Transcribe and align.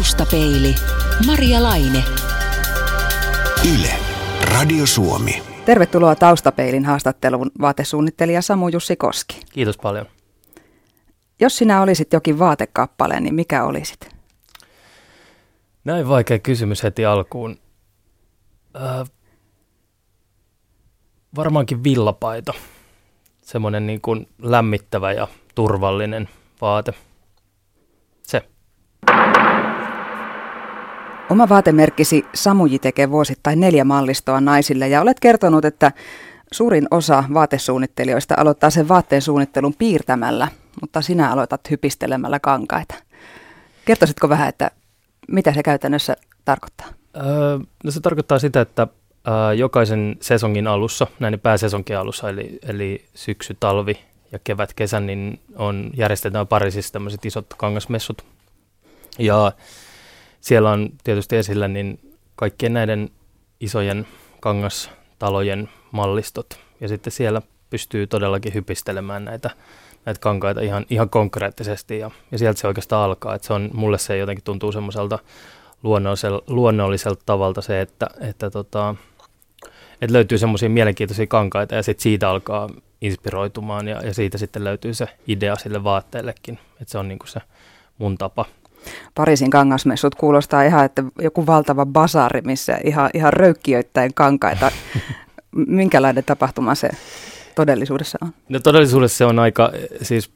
Taustapeili. 0.00 0.74
Maria 1.26 1.62
Laine. 1.62 2.04
Yle. 3.74 3.90
Radio 4.54 4.86
Suomi. 4.86 5.42
Tervetuloa 5.64 6.14
Taustapeilin 6.14 6.84
haastatteluun 6.84 7.50
vaatesuunnittelija 7.60 8.42
Samu 8.42 8.68
Jussi 8.68 8.96
Koski. 8.96 9.40
Kiitos 9.52 9.78
paljon. 9.78 10.06
Jos 11.40 11.56
sinä 11.56 11.82
olisit 11.82 12.12
jokin 12.12 12.38
vaatekappale, 12.38 13.20
niin 13.20 13.34
mikä 13.34 13.64
olisit? 13.64 14.16
Näin 15.84 16.08
vaikea 16.08 16.38
kysymys 16.38 16.82
heti 16.82 17.06
alkuun. 17.06 17.56
Äh, 18.76 19.10
varmaankin 21.36 21.84
villapaita. 21.84 22.52
Semmoinen 23.42 23.86
niin 23.86 24.00
kuin 24.00 24.28
lämmittävä 24.42 25.12
ja 25.12 25.28
turvallinen 25.54 26.28
vaate. 26.60 26.92
Se. 28.22 28.42
Oma 31.30 31.48
vaatemerkkisi 31.48 32.24
Samuji 32.34 32.78
tekee 32.78 33.10
vuosittain 33.10 33.60
neljä 33.60 33.84
mallistoa 33.84 34.40
naisille 34.40 34.88
ja 34.88 35.00
olet 35.00 35.20
kertonut, 35.20 35.64
että 35.64 35.92
suurin 36.52 36.86
osa 36.90 37.24
vaatesuunnittelijoista 37.34 38.34
aloittaa 38.38 38.70
sen 38.70 38.88
vaatteen 38.88 39.22
suunnittelun 39.22 39.74
piirtämällä, 39.78 40.48
mutta 40.80 41.02
sinä 41.02 41.32
aloitat 41.32 41.70
hypistelemällä 41.70 42.40
kankaita. 42.40 42.94
Kertoisitko 43.84 44.28
vähän, 44.28 44.48
että 44.48 44.70
mitä 45.28 45.52
se 45.52 45.62
käytännössä 45.62 46.16
tarkoittaa? 46.44 46.86
Öö, 47.16 47.58
no 47.84 47.90
se 47.90 48.00
tarkoittaa 48.00 48.38
sitä, 48.38 48.60
että 48.60 48.86
öö, 49.28 49.54
jokaisen 49.54 50.16
sesongin 50.20 50.66
alussa, 50.66 51.06
näin 51.20 51.40
pääsesonkin 51.40 51.98
alussa, 51.98 52.28
eli, 52.28 52.58
eli 52.62 53.04
syksy, 53.14 53.56
talvi 53.60 53.98
ja 54.32 54.38
kevät, 54.44 54.74
kesän, 54.74 55.06
niin 55.06 55.40
on, 55.56 55.90
järjestetään 55.96 56.46
Pariisissa 56.46 56.92
tämmöiset 56.92 57.24
isot 57.24 57.46
kangasmessut. 57.56 58.24
Ja 59.18 59.52
siellä 60.40 60.70
on 60.70 60.90
tietysti 61.04 61.36
esillä 61.36 61.68
niin 61.68 62.14
kaikkien 62.36 62.72
näiden 62.72 63.10
isojen 63.60 64.06
kangastalojen 64.40 65.68
mallistot. 65.90 66.58
Ja 66.80 66.88
sitten 66.88 67.12
siellä 67.12 67.42
pystyy 67.70 68.06
todellakin 68.06 68.54
hypistelemään 68.54 69.24
näitä, 69.24 69.50
näitä 70.04 70.20
kankaita 70.20 70.60
ihan, 70.60 70.86
ihan 70.90 71.10
konkreettisesti. 71.10 71.98
Ja, 71.98 72.10
ja 72.32 72.38
sieltä 72.38 72.60
se 72.60 72.66
oikeastaan 72.66 73.04
alkaa. 73.04 73.34
Et 73.34 73.42
se 73.42 73.52
on, 73.52 73.70
mulle 73.72 73.98
se 73.98 74.16
jotenkin 74.16 74.44
tuntuu 74.44 74.72
semmoiselta 74.72 75.18
luonnolliselta, 75.82 76.42
luonnolliselta 76.46 77.22
tavalta 77.26 77.60
se, 77.60 77.80
että, 77.80 78.06
että, 78.20 78.50
tota, 78.50 78.94
että 80.02 80.12
löytyy 80.12 80.38
semmoisia 80.38 80.70
mielenkiintoisia 80.70 81.26
kankaita 81.26 81.74
ja 81.74 81.82
sitten 81.82 82.02
siitä 82.02 82.30
alkaa 82.30 82.68
inspiroitumaan 83.00 83.88
ja, 83.88 84.06
ja 84.06 84.14
siitä 84.14 84.38
sitten 84.38 84.64
löytyy 84.64 84.94
se 84.94 85.06
idea 85.26 85.56
sille 85.56 85.84
vaatteellekin. 85.84 86.58
Että 86.80 86.92
se 86.92 86.98
on 86.98 87.08
niinku 87.08 87.26
se 87.26 87.40
mun 87.98 88.18
tapa 88.18 88.44
Pariisin 89.14 89.50
kangasmessut 89.50 90.14
kuulostaa 90.14 90.62
ihan, 90.62 90.84
että 90.84 91.04
joku 91.18 91.46
valtava 91.46 91.86
basari, 91.86 92.40
missä 92.40 92.78
ihan, 92.84 93.10
ihan 93.14 93.32
röykkiöittäin 93.32 94.14
kankaita. 94.14 94.70
Minkälainen 95.66 96.24
tapahtuma 96.24 96.74
se 96.74 96.88
todellisuudessa 97.54 98.18
on? 98.22 98.32
No 98.48 98.58
todellisuudessa 98.60 99.18
se 99.18 99.24
on 99.24 99.38
aika, 99.38 99.72
siis 100.02 100.30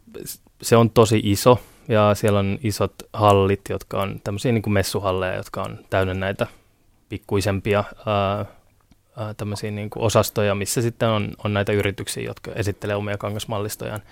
se 0.62 0.76
on 0.76 0.90
tosi 0.90 1.20
iso 1.24 1.58
ja 1.88 2.14
siellä 2.14 2.38
on 2.38 2.58
isot 2.62 2.94
hallit, 3.12 3.60
jotka 3.68 4.02
on 4.02 4.20
tämmöisiä 4.24 4.52
niin 4.52 4.62
kuin 4.62 4.74
messuhalleja, 4.74 5.34
jotka 5.34 5.62
on 5.62 5.78
täynnä 5.90 6.14
näitä 6.14 6.46
pikkuisempia 7.08 7.84
ää, 8.06 8.44
ää, 9.16 9.34
tämmöisiä 9.34 9.70
niin 9.70 9.90
kuin 9.90 10.02
osastoja, 10.02 10.54
missä 10.54 10.82
sitten 10.82 11.08
on, 11.08 11.32
on 11.44 11.54
näitä 11.54 11.72
yrityksiä, 11.72 12.22
jotka 12.22 12.52
esittelee 12.52 12.96
omia 12.96 13.18
kangasmallistojaan. 13.18 14.02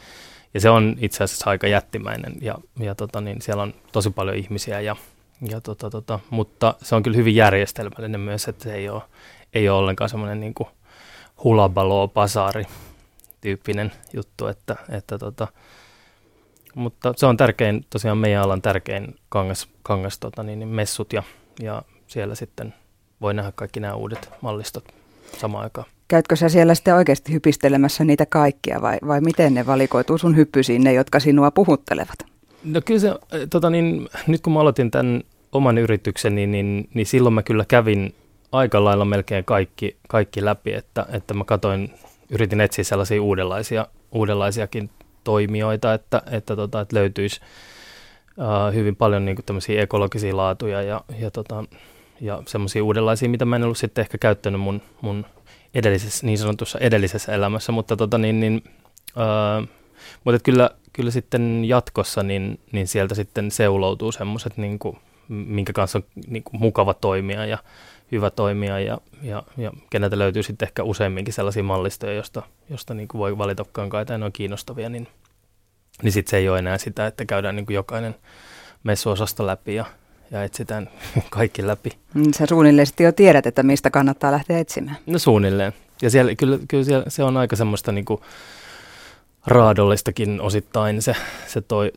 Ja 0.54 0.60
se 0.60 0.70
on 0.70 0.96
itse 1.00 1.24
asiassa 1.24 1.50
aika 1.50 1.66
jättimäinen 1.66 2.34
ja, 2.40 2.58
ja 2.80 2.94
tota, 2.94 3.20
niin 3.20 3.42
siellä 3.42 3.62
on 3.62 3.74
tosi 3.92 4.10
paljon 4.10 4.36
ihmisiä, 4.36 4.80
ja, 4.80 4.96
ja 5.48 5.60
tota, 5.60 5.90
tota, 5.90 6.20
mutta 6.30 6.74
se 6.82 6.94
on 6.94 7.02
kyllä 7.02 7.16
hyvin 7.16 7.36
järjestelmällinen 7.36 8.20
myös, 8.20 8.48
että 8.48 8.64
se 8.64 8.74
ei 8.74 8.88
ole, 8.88 9.02
ei 9.54 9.68
ole 9.68 9.78
ollenkaan 9.78 10.10
semmoinen 10.10 10.40
niin 10.40 10.54
hulabalo 11.44 12.08
pasari 12.08 12.64
tyyppinen 13.40 13.92
juttu, 14.12 14.46
että, 14.46 14.76
että 14.88 15.18
tota, 15.18 15.48
mutta 16.74 17.14
se 17.16 17.26
on 17.26 17.36
tärkein, 17.36 17.86
tosiaan 17.90 18.18
meidän 18.18 18.42
alan 18.42 18.62
tärkein 18.62 19.14
kangas, 19.28 19.68
kangas 19.82 20.18
tota, 20.18 20.42
niin, 20.42 20.58
niin 20.58 20.68
messut 20.68 21.12
ja, 21.12 21.22
ja 21.60 21.82
siellä 22.06 22.34
sitten 22.34 22.74
voi 23.20 23.34
nähdä 23.34 23.52
kaikki 23.54 23.80
nämä 23.80 23.94
uudet 23.94 24.30
mallistot 24.40 24.84
samaan 25.38 25.64
aikaan. 25.64 25.86
Käytkö 26.12 26.36
sä 26.36 26.48
siellä 26.48 26.74
sitten 26.74 26.94
oikeasti 26.94 27.32
hypistelemässä 27.32 28.04
niitä 28.04 28.26
kaikkia 28.26 28.82
vai, 28.82 28.98
vai 29.06 29.20
miten 29.20 29.54
ne 29.54 29.66
valikoituu 29.66 30.18
sun 30.18 30.36
hyppysiin, 30.36 30.84
ne 30.84 30.92
jotka 30.92 31.20
sinua 31.20 31.50
puhuttelevat? 31.50 32.14
No 32.64 32.80
kyllä 32.84 33.00
se, 33.00 33.14
tota 33.50 33.70
niin, 33.70 34.08
nyt 34.26 34.40
kun 34.40 34.52
mä 34.52 34.60
aloitin 34.60 34.90
tämän 34.90 35.22
oman 35.52 35.78
yritykseni, 35.78 36.46
niin, 36.46 36.88
niin, 36.94 37.06
silloin 37.06 37.34
mä 37.34 37.42
kyllä 37.42 37.64
kävin 37.68 38.14
aika 38.52 38.84
lailla 38.84 39.04
melkein 39.04 39.44
kaikki, 39.44 39.96
kaikki 40.08 40.44
läpi, 40.44 40.72
että, 40.72 41.06
että 41.12 41.34
mä 41.34 41.44
katoin, 41.44 41.90
yritin 42.30 42.60
etsiä 42.60 42.84
sellaisia 42.84 43.22
uudenlaisia, 43.22 43.86
uudenlaisiakin 44.12 44.90
toimijoita, 45.24 45.94
että, 45.94 46.22
että, 46.30 46.56
tota, 46.56 46.80
että 46.80 46.96
löytyisi 46.96 47.40
uh, 48.36 48.74
hyvin 48.74 48.96
paljon 48.96 49.24
niin 49.24 49.36
tämmöisiä 49.46 49.82
ekologisia 49.82 50.36
laatuja 50.36 50.82
ja, 50.82 51.04
ja, 51.18 51.30
tota, 51.30 51.64
ja 52.20 52.42
semmoisia 52.46 52.84
uudenlaisia, 52.84 53.28
mitä 53.28 53.44
mä 53.44 53.56
en 53.56 53.62
ollut 53.62 53.78
sitten 53.78 54.02
ehkä 54.02 54.18
käyttänyt 54.18 54.60
mun, 54.60 54.82
mun 55.00 55.26
edellisessä, 55.74 56.26
niin 56.26 56.38
sanotussa 56.38 56.78
edellisessä 56.78 57.32
elämässä, 57.32 57.72
mutta, 57.72 57.96
tota, 57.96 58.18
niin, 58.18 58.40
niin, 58.40 58.64
öö, 59.16 59.66
mutta 60.24 60.38
kyllä, 60.44 60.70
kyllä 60.92 61.10
sitten 61.10 61.64
jatkossa 61.64 62.22
niin, 62.22 62.60
niin 62.72 62.88
sieltä 62.88 63.14
sitten 63.14 63.50
seuloutuu 63.50 64.12
semmoiset, 64.12 64.56
niin 64.56 64.78
minkä 65.28 65.72
kanssa 65.72 65.98
on 65.98 66.04
niin 66.26 66.42
kuin 66.42 66.60
mukava 66.60 66.94
toimia 66.94 67.46
ja 67.46 67.58
hyvä 68.12 68.30
toimia. 68.30 68.80
Ja, 68.80 68.98
ja, 69.22 69.42
ja 69.56 69.72
keneltä 69.90 70.18
löytyy 70.18 70.42
sitten 70.42 70.66
ehkä 70.66 70.82
useamminkin 70.82 71.34
sellaisia 71.34 71.62
mallistoja, 71.62 72.12
josta, 72.12 72.42
josta 72.70 72.94
niin 72.94 73.08
kuin 73.08 73.18
voi 73.18 73.38
valita 73.38 73.64
kankaita 73.72 74.12
ja 74.12 74.18
ne 74.18 74.24
on 74.24 74.32
kiinnostavia, 74.32 74.88
niin, 74.88 75.08
niin 76.02 76.12
sitten 76.12 76.30
se 76.30 76.36
ei 76.36 76.48
ole 76.48 76.58
enää 76.58 76.78
sitä, 76.78 77.06
että 77.06 77.24
käydään 77.24 77.56
niin 77.56 77.66
kuin 77.66 77.74
jokainen 77.74 78.14
messuosasta 78.82 79.46
läpi 79.46 79.74
ja, 79.74 79.84
ja 80.32 80.44
etsitään 80.44 80.88
kaikki 81.30 81.66
läpi. 81.66 81.90
Mm, 82.14 82.32
sä 82.38 82.46
suunnilleen 82.46 82.86
sitten 82.86 83.04
jo 83.04 83.12
tiedät, 83.12 83.46
että 83.46 83.62
mistä 83.62 83.90
kannattaa 83.90 84.32
lähteä 84.32 84.58
etsimään. 84.58 84.96
No 85.06 85.18
suunnilleen. 85.18 85.72
Ja 86.02 86.10
siellä, 86.10 86.34
kyllä, 86.34 86.58
kyllä 86.68 86.84
siellä, 86.84 87.04
se 87.08 87.24
on 87.24 87.36
aika 87.36 87.56
semmoista 87.56 87.92
niin 87.92 88.04
kuin 88.04 88.20
raadollistakin 89.46 90.40
osittain 90.40 91.02
se, 91.02 91.16
se 91.46 91.60
toi, 91.60 91.92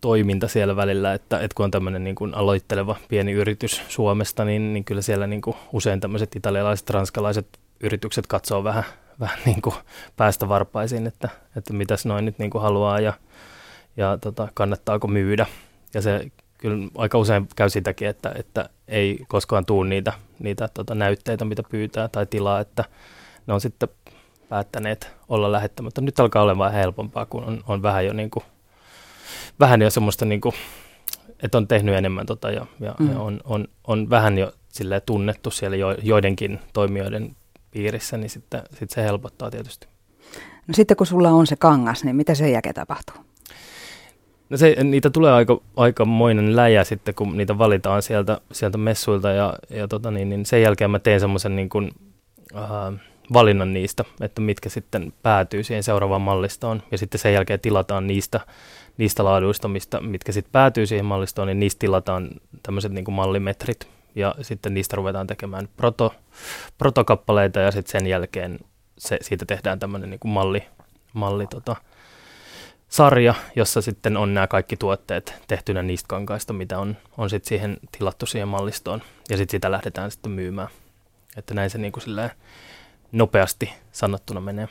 toiminta 0.00 0.48
siellä 0.48 0.76
välillä, 0.76 1.14
että, 1.14 1.40
että 1.40 1.54
kun 1.54 1.64
on 1.64 1.70
tämmöinen 1.70 2.04
niin 2.04 2.16
kuin 2.16 2.34
aloitteleva 2.34 2.96
pieni 3.08 3.32
yritys 3.32 3.82
Suomesta, 3.88 4.44
niin, 4.44 4.72
niin 4.72 4.84
kyllä 4.84 5.02
siellä 5.02 5.26
niin 5.26 5.42
kuin 5.42 5.56
usein 5.72 6.00
tämmöiset 6.00 6.36
italialaiset, 6.36 6.90
ranskalaiset 6.90 7.46
yritykset 7.80 8.26
katsoo 8.26 8.64
vähän, 8.64 8.84
vähän 9.20 9.38
niin 9.44 9.62
kuin 9.62 9.74
päästä 10.16 10.48
varpaisiin, 10.48 11.06
että, 11.06 11.28
että 11.56 11.72
mitäs 11.72 12.06
noin 12.06 12.24
nyt 12.24 12.38
niin 12.38 12.50
kuin 12.50 12.62
haluaa 12.62 13.00
ja, 13.00 13.12
ja 13.96 14.18
tota, 14.20 14.48
kannattaako 14.54 15.06
myydä. 15.06 15.46
Ja 15.94 16.02
se 16.02 16.30
kyllä 16.58 16.88
aika 16.94 17.18
usein 17.18 17.48
käy 17.56 17.70
sitäkin, 17.70 18.08
että, 18.08 18.32
että 18.34 18.68
ei 18.88 19.24
koskaan 19.28 19.66
tuu 19.66 19.82
niitä, 19.82 20.12
niitä 20.38 20.68
tota, 20.74 20.94
näytteitä, 20.94 21.44
mitä 21.44 21.62
pyytää 21.62 22.08
tai 22.08 22.26
tilaa, 22.26 22.60
että 22.60 22.84
ne 23.46 23.54
on 23.54 23.60
sitten 23.60 23.88
päättäneet 24.48 25.16
olla 25.28 25.52
lähettämättä. 25.52 26.00
Nyt 26.00 26.20
alkaa 26.20 26.58
vähän 26.58 26.72
helpompaa, 26.72 27.26
kun 27.26 27.44
on, 27.44 27.64
on 27.66 27.82
vähän 27.82 28.06
jo 28.06 28.12
niin 28.12 28.30
kuin, 28.30 28.44
vähän 29.60 29.82
jo 29.82 29.90
semmoista 29.90 30.24
niin 30.24 30.40
kuin, 30.40 30.54
että 31.42 31.58
on 31.58 31.68
tehnyt 31.68 31.94
enemmän 31.94 32.26
tota 32.26 32.50
ja, 32.50 32.66
ja, 32.80 32.94
mm. 32.98 33.12
ja 33.12 33.20
on, 33.20 33.40
on, 33.44 33.68
on, 33.86 34.10
vähän 34.10 34.38
jo 34.38 34.52
sille 34.68 35.00
tunnettu 35.00 35.50
siellä 35.50 35.76
jo, 35.76 35.92
joidenkin 36.02 36.58
toimijoiden 36.72 37.36
piirissä, 37.70 38.16
niin 38.16 38.30
sitten 38.30 38.62
sit 38.78 38.90
se 38.90 39.02
helpottaa 39.02 39.50
tietysti. 39.50 39.86
No 40.66 40.74
sitten 40.74 40.96
kun 40.96 41.06
sulla 41.06 41.30
on 41.30 41.46
se 41.46 41.56
kangas, 41.56 42.04
niin 42.04 42.16
mitä 42.16 42.34
sen 42.34 42.52
jälkeen 42.52 42.74
tapahtuu? 42.74 43.27
No 44.50 44.56
se, 44.56 44.76
niitä 44.84 45.10
tulee 45.10 45.32
aika, 45.32 45.60
aikamoinen 45.76 46.56
läjä 46.56 46.84
sitten, 46.84 47.14
kun 47.14 47.36
niitä 47.36 47.58
valitaan 47.58 48.02
sieltä, 48.02 48.40
sieltä 48.52 48.78
messuilta 48.78 49.30
ja, 49.30 49.54
ja 49.70 49.88
tota 49.88 50.10
niin, 50.10 50.28
niin 50.28 50.46
sen 50.46 50.62
jälkeen 50.62 50.90
mä 50.90 50.98
teen 50.98 51.20
semmoisen 51.20 51.56
niin 51.56 51.68
kuin, 51.68 51.90
äh, 52.56 53.00
valinnan 53.32 53.72
niistä, 53.72 54.04
että 54.20 54.40
mitkä 54.40 54.68
sitten 54.68 55.12
päätyy 55.22 55.62
siihen 55.62 55.82
seuraavaan 55.82 56.20
mallistoon. 56.20 56.82
Ja 56.90 56.98
sitten 56.98 57.18
sen 57.18 57.32
jälkeen 57.32 57.60
tilataan 57.60 58.06
niistä, 58.06 58.40
niistä 58.98 59.24
laaduista, 59.24 59.68
mistä, 59.68 60.00
mitkä 60.00 60.32
sitten 60.32 60.52
päätyy 60.52 60.86
siihen 60.86 61.04
mallistoon, 61.04 61.48
niin 61.48 61.60
niistä 61.60 61.78
tilataan 61.78 62.28
tämmöiset 62.62 62.92
niin 62.92 63.04
kuin 63.04 63.14
mallimetrit. 63.14 63.88
Ja 64.14 64.34
sitten 64.42 64.74
niistä 64.74 64.96
ruvetaan 64.96 65.26
tekemään 65.26 65.68
proto, 65.76 66.14
protokappaleita 66.78 67.60
ja 67.60 67.70
sitten 67.70 68.00
sen 68.00 68.06
jälkeen 68.06 68.58
se, 68.98 69.18
siitä 69.20 69.44
tehdään 69.46 69.78
tämmöinen 69.78 70.10
niin 70.10 70.20
kuin 70.20 70.32
malli, 70.32 70.62
malli 71.12 71.46
tota, 71.46 71.76
sarja, 72.88 73.34
jossa 73.56 73.82
sitten 73.82 74.16
on 74.16 74.34
nämä 74.34 74.46
kaikki 74.46 74.76
tuotteet 74.76 75.34
tehtynä 75.48 75.82
niistä 75.82 76.08
kankaista, 76.08 76.52
mitä 76.52 76.78
on, 76.78 76.96
on 77.18 77.30
sitten 77.30 77.48
siihen 77.48 77.76
tilattu 77.98 78.26
siihen 78.26 78.48
mallistoon. 78.48 79.02
Ja 79.30 79.36
sitten 79.36 79.56
sitä 79.56 79.70
lähdetään 79.70 80.10
sitten 80.10 80.32
myymään. 80.32 80.68
Että 81.36 81.54
näin 81.54 81.70
se 81.70 81.78
niin 81.78 81.92
kuin 81.92 82.04
nopeasti 83.12 83.72
sanottuna 83.92 84.40
menee. 84.40 84.68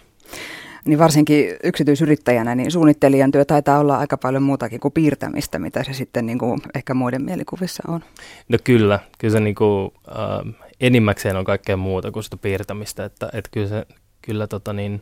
Niin 0.86 1.00
varsinkin 1.00 1.46
yksityisyrittäjänä, 1.64 2.56
niin 2.56 2.72
suunnittelijan 2.72 3.32
työ 3.32 3.46
taitaa 3.46 3.80
olla 3.80 3.98
aika 3.98 4.18
paljon 4.18 4.44
muutakin 4.44 4.80
kuin 4.80 4.92
piirtämistä, 4.92 5.60
mitä 5.60 5.84
se 5.84 5.94
sitten 5.94 6.26
niin 6.26 6.40
kuin 6.40 6.62
ehkä 6.76 6.94
muiden 6.94 7.22
mielikuvissa 7.22 7.84
on. 7.88 8.04
No 8.50 8.58
kyllä, 8.64 9.00
kyllä 9.18 9.32
se 9.32 9.40
niin 9.40 9.56
kuin, 9.56 9.92
äh, 10.08 10.66
enimmäkseen 10.80 11.36
on 11.36 11.46
kaikkea 11.46 11.78
muuta 11.78 12.12
kuin 12.12 12.24
sitä 12.24 12.38
piirtämistä, 12.38 13.06
että, 13.06 13.30
että 13.34 13.50
kyllä, 13.54 13.68
se, 13.68 13.86
kyllä 14.22 14.48
tota 14.48 14.74
niin, 14.74 15.02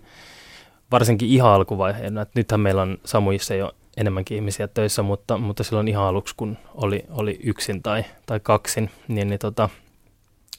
varsinkin 0.91 1.29
ihan 1.29 1.51
alkuvaiheena, 1.51 2.21
että 2.21 2.39
nythän 2.39 2.59
meillä 2.59 2.81
on 2.81 2.97
Samuissa 3.05 3.55
jo 3.55 3.71
enemmänkin 3.97 4.35
ihmisiä 4.35 4.67
töissä, 4.67 5.03
mutta, 5.03 5.37
mutta 5.37 5.63
silloin 5.63 5.87
ihan 5.87 6.05
aluksi, 6.05 6.33
kun 6.37 6.57
oli, 6.75 7.05
oli 7.09 7.39
yksin 7.43 7.83
tai, 7.83 8.05
tai 8.25 8.39
kaksin, 8.39 8.91
niin, 9.07 9.27
niin, 9.27 9.39
tota, 9.39 9.69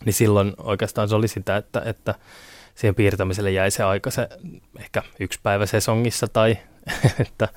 niin 0.04 0.12
silloin 0.12 0.52
oikeastaan 0.58 1.08
se 1.08 1.14
oli 1.14 1.28
sitä, 1.28 1.56
että, 1.56 1.82
että 1.84 2.14
siihen 2.74 2.94
piirtämiselle 2.94 3.50
jäi 3.50 3.70
se 3.70 3.82
aika 3.82 4.10
se 4.10 4.28
ehkä 4.78 5.02
yksi 5.20 5.40
päivä 5.42 5.66
sesongissa 5.66 6.28
tai 6.28 6.58
että, 7.26 7.48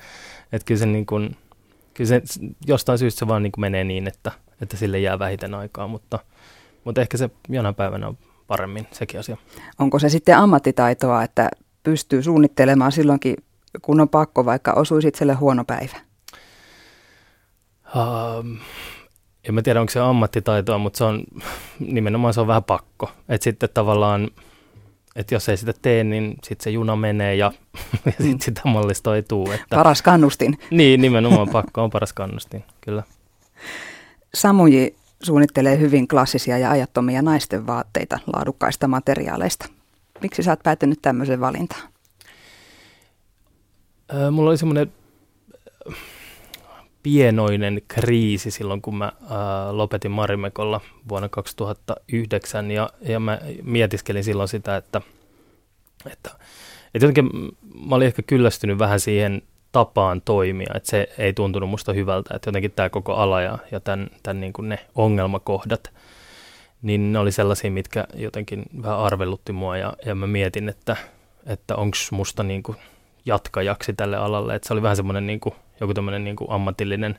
että 0.52 0.66
kyllä 0.66 0.78
se, 0.78 0.86
niin 0.86 1.06
kuin, 1.06 1.36
kyllä 1.94 2.08
se 2.08 2.22
jostain 2.66 2.98
syystä 2.98 3.18
se 3.18 3.28
vaan 3.28 3.42
niin 3.42 3.52
kuin 3.52 3.60
menee 3.62 3.84
niin, 3.84 4.08
että, 4.08 4.32
että 4.62 4.76
sille 4.76 4.98
jää 4.98 5.18
vähiten 5.18 5.54
aikaa, 5.54 5.88
mutta, 5.88 6.18
mutta 6.84 7.00
ehkä 7.00 7.16
se 7.16 7.30
jonain 7.48 7.74
päivänä 7.74 8.08
on 8.08 8.18
paremmin 8.46 8.86
sekin 8.92 9.20
asia. 9.20 9.36
Onko 9.78 9.98
se 9.98 10.08
sitten 10.08 10.36
ammattitaitoa, 10.36 11.22
että 11.22 11.48
pystyy 11.82 12.22
suunnittelemaan 12.22 12.92
silloinkin, 12.92 13.36
kun 13.82 14.00
on 14.00 14.08
pakko, 14.08 14.44
vaikka 14.44 14.72
osuisi 14.72 15.08
itselle 15.08 15.34
huono 15.34 15.64
päivä? 15.64 15.96
Um, 17.96 18.58
en 19.48 19.54
mä 19.54 19.62
tiedä, 19.62 19.80
onko 19.80 19.90
se 19.90 20.00
ammattitaitoa, 20.00 20.78
mutta 20.78 20.98
se 20.98 21.04
on 21.04 21.24
nimenomaan 21.78 22.34
se 22.34 22.40
on 22.40 22.46
vähän 22.46 22.64
pakko. 22.64 23.10
Että 23.28 23.44
sitten 23.44 23.68
tavallaan, 23.74 24.28
että 25.16 25.34
jos 25.34 25.48
ei 25.48 25.56
sitä 25.56 25.72
tee, 25.82 26.04
niin 26.04 26.36
sitten 26.44 26.64
se 26.64 26.70
juna 26.70 26.96
menee 26.96 27.34
ja, 27.34 27.52
ja 28.04 28.12
sitten 28.12 28.32
mm. 28.32 28.40
sitä 28.40 28.60
mallista 28.64 29.16
ei 29.16 29.22
tule. 29.22 29.54
Että, 29.54 29.76
paras 29.76 30.02
kannustin. 30.02 30.58
Niin, 30.70 31.00
nimenomaan 31.00 31.48
pakko 31.48 31.84
on 31.84 31.90
paras 31.90 32.12
kannustin, 32.12 32.64
kyllä. 32.80 33.02
Samuji 34.34 34.96
suunnittelee 35.22 35.78
hyvin 35.78 36.08
klassisia 36.08 36.58
ja 36.58 36.70
ajattomia 36.70 37.22
naisten 37.22 37.66
vaatteita 37.66 38.18
laadukkaista 38.32 38.88
materiaaleista. 38.88 39.66
Miksi 40.22 40.42
sä 40.42 40.50
oot 40.52 40.62
päätynyt 40.62 40.98
tämmöiseen 41.02 41.40
valintaan? 41.40 41.88
mulla 44.30 44.50
oli 44.50 44.58
semmoinen 44.58 44.92
pienoinen 47.02 47.82
kriisi 47.88 48.50
silloin, 48.50 48.82
kun 48.82 48.96
mä 48.96 49.12
ää, 49.30 49.76
lopetin 49.76 50.10
Marimekolla 50.10 50.80
vuonna 51.08 51.28
2009 51.28 52.70
ja, 52.70 52.90
ja 53.00 53.20
mä 53.20 53.38
mietiskelin 53.62 54.24
silloin 54.24 54.48
sitä, 54.48 54.76
että, 54.76 55.00
että, 56.06 56.30
että 56.94 57.06
jotenkin 57.06 57.30
mä 57.88 57.94
olin 57.94 58.06
ehkä 58.06 58.22
kyllästynyt 58.22 58.78
vähän 58.78 59.00
siihen 59.00 59.42
tapaan 59.72 60.22
toimia, 60.22 60.72
että 60.74 60.90
se 60.90 61.08
ei 61.18 61.32
tuntunut 61.32 61.70
musta 61.70 61.92
hyvältä, 61.92 62.34
että 62.36 62.48
jotenkin 62.48 62.72
tämä 62.72 62.90
koko 62.90 63.14
ala 63.14 63.42
ja, 63.42 63.58
ja 63.72 63.80
tämän, 63.80 64.10
tämän 64.22 64.40
niin 64.40 64.52
kuin 64.52 64.68
ne 64.68 64.78
ongelmakohdat, 64.94 65.92
niin 66.82 67.12
ne 67.12 67.18
oli 67.18 67.32
sellaisia, 67.32 67.70
mitkä 67.70 68.06
jotenkin 68.14 68.62
vähän 68.82 68.98
arvelutti 68.98 69.52
mua 69.52 69.76
ja, 69.76 69.92
ja 70.06 70.14
mä 70.14 70.26
mietin, 70.26 70.68
että, 70.68 70.96
että 71.46 71.76
onko 71.76 71.96
musta 72.10 72.42
niin 72.42 72.62
kuin 72.62 72.76
jatkajaksi 73.26 73.92
tälle 73.92 74.16
alalle, 74.16 74.54
että 74.54 74.68
se 74.68 74.74
oli 74.74 74.82
vähän 74.82 74.96
semmoinen 74.96 75.26
niin 75.26 75.40
kuin, 75.40 75.54
joku 75.80 75.94
tämmöinen 75.94 76.24
niin 76.24 76.36
kuin 76.36 76.50
ammatillinen 76.50 77.18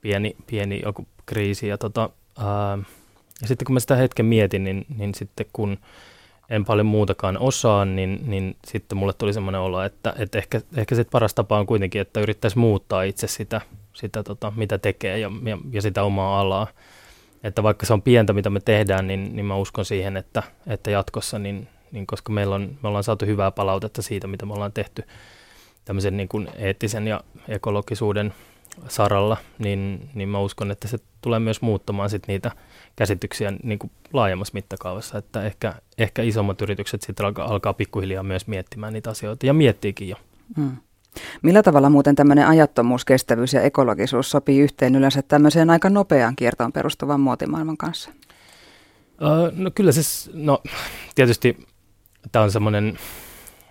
pieni, 0.00 0.36
pieni 0.46 0.80
joku 0.84 1.06
kriisi 1.26 1.68
ja 1.68 1.78
tota, 1.78 2.10
ää, 2.38 2.78
ja 3.40 3.48
sitten 3.48 3.66
kun 3.66 3.74
mä 3.74 3.80
sitä 3.80 3.96
hetken 3.96 4.26
mietin, 4.26 4.64
niin, 4.64 4.86
niin 4.96 5.14
sitten 5.14 5.46
kun 5.52 5.78
en 6.50 6.64
paljon 6.64 6.86
muutakaan 6.86 7.38
osaa, 7.38 7.84
niin, 7.84 8.20
niin 8.26 8.56
sitten 8.66 8.98
mulle 8.98 9.12
tuli 9.12 9.32
semmoinen 9.32 9.60
olo, 9.60 9.82
että, 9.82 10.14
että 10.18 10.38
ehkä, 10.38 10.60
ehkä 10.76 10.94
se 10.94 11.04
paras 11.04 11.34
tapa 11.34 11.58
on 11.58 11.66
kuitenkin, 11.66 12.00
että 12.00 12.20
yrittäisi 12.20 12.58
muuttaa 12.58 13.02
itse 13.02 13.26
sitä, 13.26 13.60
sitä 13.92 14.22
tota, 14.22 14.52
mitä 14.56 14.78
tekee 14.78 15.18
ja, 15.18 15.30
ja, 15.44 15.58
ja 15.70 15.82
sitä 15.82 16.02
omaa 16.02 16.40
alaa. 16.40 16.66
Että 17.42 17.62
vaikka 17.62 17.86
se 17.86 17.92
on 17.92 18.02
pientä, 18.02 18.32
mitä 18.32 18.50
me 18.50 18.60
tehdään, 18.60 19.06
niin, 19.06 19.36
niin 19.36 19.46
mä 19.46 19.56
uskon 19.56 19.84
siihen, 19.84 20.16
että, 20.16 20.42
että 20.66 20.90
jatkossa, 20.90 21.38
niin, 21.38 21.68
niin 21.92 22.06
koska 22.06 22.32
meillä 22.32 22.54
on, 22.54 22.78
me 22.82 22.88
ollaan 22.88 23.04
saatu 23.04 23.26
hyvää 23.26 23.50
palautetta 23.50 24.02
siitä, 24.02 24.26
mitä 24.26 24.46
me 24.46 24.52
ollaan 24.52 24.72
tehty 24.72 25.02
tämmöisen 25.84 26.16
niin 26.16 26.28
kuin 26.28 26.48
eettisen 26.56 27.06
ja 27.06 27.20
ekologisuuden 27.48 28.34
saralla, 28.88 29.36
niin, 29.58 30.10
niin 30.14 30.28
mä 30.28 30.38
uskon, 30.40 30.70
että 30.70 30.88
se 30.88 30.98
tulee 31.20 31.38
myös 31.38 31.62
muuttamaan 31.62 32.10
sit 32.10 32.28
niitä 32.28 32.50
käsityksiä 32.96 33.52
niin 33.62 33.78
kuin 33.78 33.90
laajemmassa 34.12 34.54
mittakaavassa, 34.54 35.18
että 35.18 35.42
ehkä, 35.42 35.74
ehkä 35.98 36.22
isommat 36.22 36.62
yritykset 36.62 37.02
sitten 37.02 37.26
alkaa, 37.26 37.50
alkaa 37.50 37.72
pikkuhiljaa 37.72 38.22
myös 38.22 38.46
miettimään 38.46 38.92
niitä 38.92 39.10
asioita 39.10 39.46
ja 39.46 39.52
miettiikin 39.52 40.08
jo. 40.08 40.16
Hmm. 40.56 40.76
Millä 41.42 41.62
tavalla 41.62 41.90
muuten 41.90 42.14
tämmöinen 42.14 42.46
ajattomuus, 42.46 43.04
kestävyys 43.04 43.52
ja 43.52 43.62
ekologisuus 43.62 44.30
sopii 44.30 44.60
yhteen 44.60 44.94
yleensä 44.94 45.22
tämmöiseen 45.22 45.70
aika 45.70 45.90
nopeaan 45.90 46.36
kiertoon 46.36 46.72
perustuvan 46.72 47.20
muotimaailman 47.20 47.76
kanssa? 47.76 48.10
No 49.56 49.70
kyllä 49.74 49.92
siis, 49.92 50.30
no 50.34 50.62
tietysti 51.14 51.66
tämä 52.32 52.42
on 52.42 52.50
semmoinen 52.50 52.98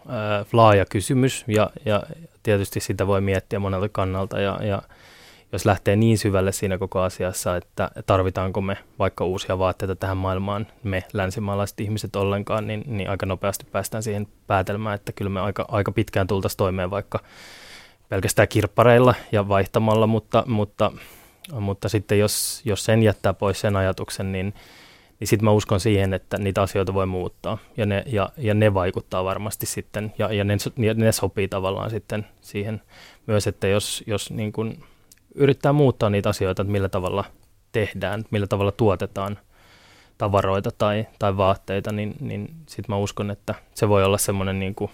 uh, 0.06 0.12
laaja 0.54 0.86
kysymys 0.86 1.46
ja, 1.48 1.70
ja 1.86 2.04
tietysti 2.44 2.80
sitä 2.80 3.08
voi 3.08 3.22
miettiä 3.22 3.60
monelta 3.60 3.90
kannalta 3.90 4.40
ja, 4.40 4.60
ja 4.64 4.82
jos 5.52 5.66
lähtee 5.66 5.96
niin 5.96 6.18
syvälle 6.18 6.52
siinä 6.52 6.78
koko 6.78 7.02
asiassa, 7.02 7.56
että 7.56 7.92
tarvitaanko 8.06 8.62
me 8.62 8.78
vaikka 9.00 9.26
uusia 9.26 9.60
vaatteita 9.60 9.96
tähän 9.96 10.18
maailmaan, 10.18 10.68
me 10.84 11.04
länsimaalaiset 11.14 11.80
ihmiset 11.80 12.16
ollenkaan, 12.16 12.68
niin, 12.68 12.84
niin 12.88 13.10
aika 13.10 13.26
nopeasti 13.26 13.66
päästään 13.72 14.04
siihen 14.04 14.28
päätelmään, 14.48 14.96
että 14.96 15.12
kyllä 15.12 15.30
me 15.30 15.40
aika, 15.40 15.66
aika 15.68 15.92
pitkään 15.92 16.28
tultaisiin 16.28 16.58
toimeen 16.58 16.92
vaikka 16.92 17.20
pelkästään 18.10 18.48
kirppareilla 18.48 19.16
ja 19.32 19.48
vaihtamalla, 19.48 20.08
mutta, 20.08 20.44
mutta, 20.48 20.92
mutta 21.60 21.90
sitten 21.90 22.20
jos, 22.20 22.62
jos 22.66 22.86
sen 22.86 23.04
jättää 23.04 23.34
pois 23.34 23.62
sen 23.62 23.76
ajatuksen, 23.76 24.32
niin, 24.32 24.54
niin 25.20 25.28
sitten 25.28 25.46
mä 25.46 25.52
uskon 25.52 25.80
siihen, 25.80 26.14
että 26.14 26.38
niitä 26.38 26.62
asioita 26.62 26.94
voi 26.94 27.06
muuttaa 27.06 27.58
ja 27.78 27.86
ne, 27.86 28.04
ja, 28.06 28.30
ja 28.38 28.54
ne 28.54 28.74
vaikuttaa 28.74 29.24
varmasti 29.24 29.66
sitten 29.66 30.14
ja, 30.18 30.34
ja, 30.34 30.44
ne, 30.44 30.58
ne 30.96 31.12
sopii 31.12 31.48
tavallaan 31.48 31.90
sitten 31.90 32.26
siihen 32.42 32.82
myös, 33.28 33.48
että 33.48 33.68
jos, 33.68 34.04
jos 34.08 34.32
niin 34.32 34.52
kuin 34.52 34.84
yrittää 35.38 35.74
muuttaa 35.74 36.10
niitä 36.10 36.30
asioita, 36.30 36.62
että 36.62 36.72
millä 36.72 36.90
tavalla 36.90 37.24
tehdään, 37.72 38.24
millä 38.32 38.48
tavalla 38.48 38.72
tuotetaan 38.72 39.40
tavaroita 40.18 40.72
tai, 40.78 41.08
tai 41.20 41.38
vaatteita, 41.38 41.92
niin, 41.92 42.16
niin 42.20 42.50
sitten 42.68 42.96
mä 42.96 42.98
uskon, 42.98 43.32
että 43.32 43.56
se 43.74 43.90
voi 43.90 44.04
olla 44.04 44.18
semmoinen 44.18 44.60
niin 44.60 44.76
kuin 44.76 44.92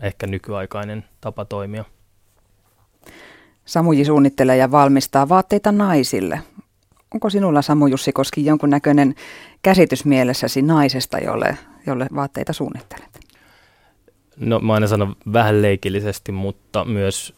ehkä 0.00 0.26
nykyaikainen 0.26 1.04
tapa 1.20 1.44
toimia. 1.44 1.84
Samuji 3.64 4.04
suunnittelee 4.04 4.56
ja 4.56 4.70
valmistaa 4.70 5.28
vaatteita 5.28 5.72
naisille. 5.72 6.40
Onko 7.14 7.30
sinulla 7.30 7.62
Samu 7.62 7.86
Jussi 7.86 8.12
Koski 8.12 8.44
jonkunnäköinen 8.44 9.14
käsitys 9.62 10.04
mielessäsi 10.04 10.62
naisesta, 10.62 11.18
jolle, 11.18 11.58
jolle 11.86 12.06
vaatteita 12.14 12.52
suunnittelet? 12.52 13.20
No 14.36 14.58
mä 14.58 14.74
aina 14.74 14.86
sanon 14.86 15.16
vähän 15.32 15.62
leikillisesti, 15.62 16.32
mutta 16.32 16.84
myös 16.84 17.34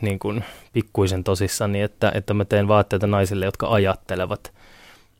niin 0.00 0.18
kuin 0.18 0.44
pikkuisen 0.72 1.24
tosissani, 1.24 1.82
että, 1.82 2.12
että 2.14 2.34
mä 2.34 2.44
teen 2.44 2.68
vaatteita 2.68 3.06
naisille, 3.06 3.44
jotka 3.44 3.68
ajattelevat. 3.68 4.52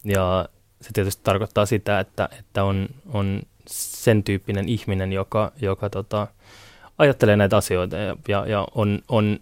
Ja 0.04 0.48
se 0.80 0.90
tietysti 0.92 1.22
tarkoittaa 1.24 1.66
sitä, 1.66 2.00
että, 2.00 2.28
että 2.38 2.64
on, 2.64 2.88
on 3.12 3.42
sen 3.66 4.24
tyyppinen 4.24 4.68
ihminen, 4.68 5.12
joka, 5.12 5.52
joka 5.60 5.90
tota, 5.90 6.26
ajattelee 6.98 7.36
näitä 7.36 7.56
asioita 7.56 7.96
ja, 7.96 8.16
ja, 8.28 8.46
ja 8.46 8.66
on, 8.74 9.02
on, 9.08 9.38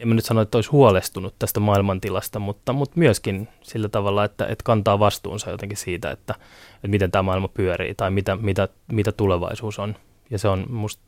en 0.00 0.08
mä 0.08 0.14
nyt 0.14 0.24
sano, 0.24 0.40
että 0.40 0.58
olisi 0.58 0.70
huolestunut 0.70 1.34
tästä 1.38 1.60
maailmantilasta, 1.60 2.38
mutta, 2.38 2.72
mutta 2.72 2.98
myöskin 2.98 3.48
sillä 3.62 3.88
tavalla, 3.88 4.24
että, 4.24 4.46
että 4.46 4.64
kantaa 4.64 4.98
vastuunsa 4.98 5.50
jotenkin 5.50 5.78
siitä, 5.78 6.10
että, 6.10 6.34
että 6.74 6.88
miten 6.88 7.10
tämä 7.10 7.22
maailma 7.22 7.48
pyörii 7.48 7.94
tai 7.94 8.10
mitä, 8.10 8.36
mitä, 8.36 8.68
mitä 8.92 9.12
tulevaisuus 9.12 9.78
on. 9.78 9.96
Ja 10.30 10.38
se 10.38 10.48
on 10.48 10.66
musta 10.68 11.02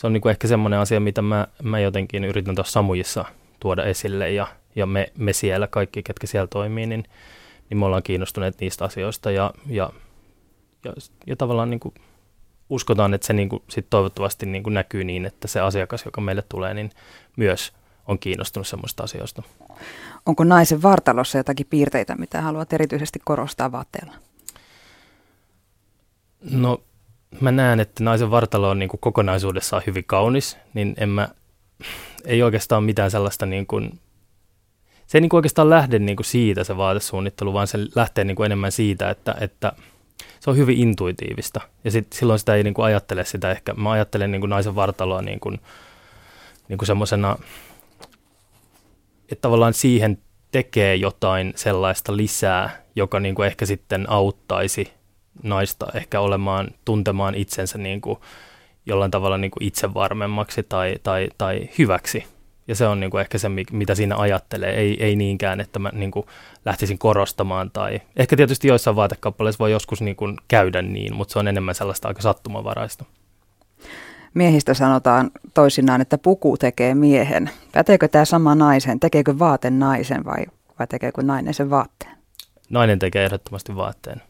se 0.00 0.06
on 0.06 0.12
niin 0.12 0.20
kuin 0.20 0.30
ehkä 0.30 0.48
semmoinen 0.48 0.80
asia, 0.80 1.00
mitä 1.00 1.22
mä, 1.22 1.46
mä 1.62 1.80
jotenkin 1.80 2.24
yritän 2.24 2.54
tuossa 2.54 2.72
Samujissa 2.72 3.24
tuoda 3.60 3.84
esille 3.84 4.30
ja, 4.30 4.46
ja 4.76 4.86
me, 4.86 5.12
me 5.18 5.32
siellä, 5.32 5.66
kaikki 5.66 6.02
ketkä 6.02 6.26
siellä 6.26 6.46
toimii, 6.46 6.86
niin, 6.86 7.04
niin 7.70 7.78
me 7.78 7.84
ollaan 7.84 8.02
kiinnostuneet 8.02 8.60
niistä 8.60 8.84
asioista 8.84 9.30
ja, 9.30 9.54
ja, 9.66 9.90
ja, 10.84 10.92
ja 11.26 11.36
tavallaan 11.36 11.70
niin 11.70 11.80
kuin 11.80 11.94
uskotaan, 12.70 13.14
että 13.14 13.26
se 13.26 13.32
niin 13.32 13.48
kuin 13.48 13.62
sit 13.68 13.86
toivottavasti 13.90 14.46
niin 14.46 14.62
kuin 14.62 14.74
näkyy 14.74 15.04
niin, 15.04 15.26
että 15.26 15.48
se 15.48 15.60
asiakas, 15.60 16.04
joka 16.04 16.20
meille 16.20 16.42
tulee, 16.48 16.74
niin 16.74 16.90
myös 17.36 17.72
on 18.06 18.18
kiinnostunut 18.18 18.66
semmoista 18.66 19.02
asioista. 19.02 19.42
Onko 20.26 20.44
naisen 20.44 20.82
vartalossa 20.82 21.38
jotakin 21.38 21.66
piirteitä, 21.70 22.16
mitä 22.16 22.40
haluat 22.40 22.72
erityisesti 22.72 23.18
korostaa 23.24 23.72
vaatteella? 23.72 24.14
No 26.50 26.80
mä 27.40 27.52
näen, 27.52 27.80
että 27.80 28.04
naisen 28.04 28.30
vartalo 28.30 28.70
on 28.70 28.78
niin 28.78 28.88
kuin 28.88 29.00
kokonaisuudessaan 29.00 29.82
hyvin 29.86 30.04
kaunis, 30.04 30.58
niin 30.74 30.94
en 30.96 31.08
mä, 31.08 31.28
ei 32.24 32.42
oikeastaan 32.42 32.84
mitään 32.84 33.10
sellaista 33.10 33.46
niin 33.46 33.66
kuin, 33.66 34.00
se 35.06 35.18
ei 35.18 35.20
niin 35.20 35.28
kuin 35.28 35.38
oikeastaan 35.38 35.70
lähde 35.70 35.98
niin 35.98 36.16
kuin 36.16 36.26
siitä 36.26 36.64
se 36.64 36.76
vaatesuunnittelu, 36.76 37.52
vaan 37.52 37.66
se 37.66 37.78
lähtee 37.94 38.24
niin 38.24 38.36
kuin 38.36 38.46
enemmän 38.46 38.72
siitä, 38.72 39.10
että, 39.10 39.34
että 39.40 39.72
se 40.40 40.50
on 40.50 40.56
hyvin 40.56 40.78
intuitiivista. 40.78 41.60
Ja 41.84 41.90
sit, 41.90 42.12
silloin 42.12 42.38
sitä 42.38 42.54
ei 42.54 42.62
niin 42.62 42.74
kuin 42.74 42.86
ajattele 42.86 43.24
sitä 43.24 43.50
ehkä, 43.50 43.74
mä 43.74 43.90
ajattelen 43.90 44.30
niin 44.30 44.40
kuin 44.40 44.50
naisen 44.50 44.74
vartaloa 44.74 45.22
niin 45.22 45.40
kuin, 45.40 45.60
niin 46.68 46.78
kuin 46.78 46.86
semmoisena, 46.86 47.36
että 49.32 49.42
tavallaan 49.42 49.74
siihen 49.74 50.18
tekee 50.52 50.96
jotain 50.96 51.52
sellaista 51.56 52.16
lisää, 52.16 52.82
joka 52.96 53.20
niin 53.20 53.34
kuin 53.34 53.46
ehkä 53.46 53.66
sitten 53.66 54.10
auttaisi 54.10 54.92
naista 55.42 55.86
ehkä 55.94 56.20
olemaan, 56.20 56.68
tuntemaan 56.84 57.34
itsensä 57.34 57.78
niin 57.78 58.00
kuin 58.00 58.18
jollain 58.86 59.10
tavalla 59.10 59.38
niin 59.38 59.50
kuin 59.50 59.64
itsevarmemmaksi 59.64 60.62
tai, 60.62 60.96
tai, 61.02 61.28
tai 61.38 61.68
hyväksi. 61.78 62.24
Ja 62.68 62.74
se 62.74 62.86
on 62.86 63.00
niin 63.00 63.10
kuin 63.10 63.20
ehkä 63.20 63.38
se, 63.38 63.48
mitä 63.72 63.94
siinä 63.94 64.16
ajattelee, 64.16 64.74
ei, 64.74 65.04
ei 65.04 65.16
niinkään, 65.16 65.60
että 65.60 65.78
mä 65.78 65.90
niin 65.92 66.10
kuin 66.10 66.26
lähtisin 66.64 66.98
korostamaan. 66.98 67.70
Tai 67.70 68.00
ehkä 68.16 68.36
tietysti 68.36 68.68
joissain 68.68 68.96
vaatekappaleissa 68.96 69.58
voi 69.58 69.70
joskus 69.72 70.00
niin 70.00 70.16
kuin 70.16 70.36
käydä 70.48 70.82
niin, 70.82 71.14
mutta 71.14 71.32
se 71.32 71.38
on 71.38 71.48
enemmän 71.48 71.74
sellaista 71.74 72.08
aika 72.08 72.22
sattumavaraista. 72.22 73.04
Miehistä 74.34 74.74
sanotaan 74.74 75.30
toisinaan, 75.54 76.00
että 76.00 76.18
puku 76.18 76.56
tekee 76.56 76.94
miehen. 76.94 77.50
Päteekö 77.72 78.08
tämä 78.08 78.24
sama 78.24 78.54
naisen? 78.54 79.00
Tekeekö 79.00 79.38
vaate 79.38 79.70
naisen 79.70 80.24
vai, 80.24 80.46
vai 80.78 80.86
tekeekö 80.86 81.22
nainen 81.22 81.54
sen 81.54 81.70
vaatteen? 81.70 82.16
Nainen 82.70 82.98
tekee 82.98 83.24
ehdottomasti 83.24 83.76
vaatteen. 83.76 84.22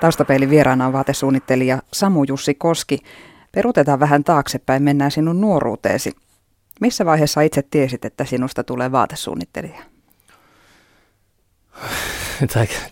Taustapeilin 0.00 0.50
vieraana 0.50 0.86
on 0.86 0.92
vaatesuunnittelija 0.92 1.82
Samu 1.92 2.24
Jussi 2.28 2.54
Koski. 2.54 2.98
Perutetaan 3.52 4.00
vähän 4.00 4.24
taaksepäin, 4.24 4.82
mennään 4.82 5.10
sinun 5.10 5.40
nuoruuteesi. 5.40 6.16
Missä 6.80 7.04
vaiheessa 7.04 7.40
itse 7.40 7.62
tiesit, 7.70 8.04
että 8.04 8.24
sinusta 8.24 8.64
tulee 8.64 8.92
vaatesuunnittelija? 8.92 9.82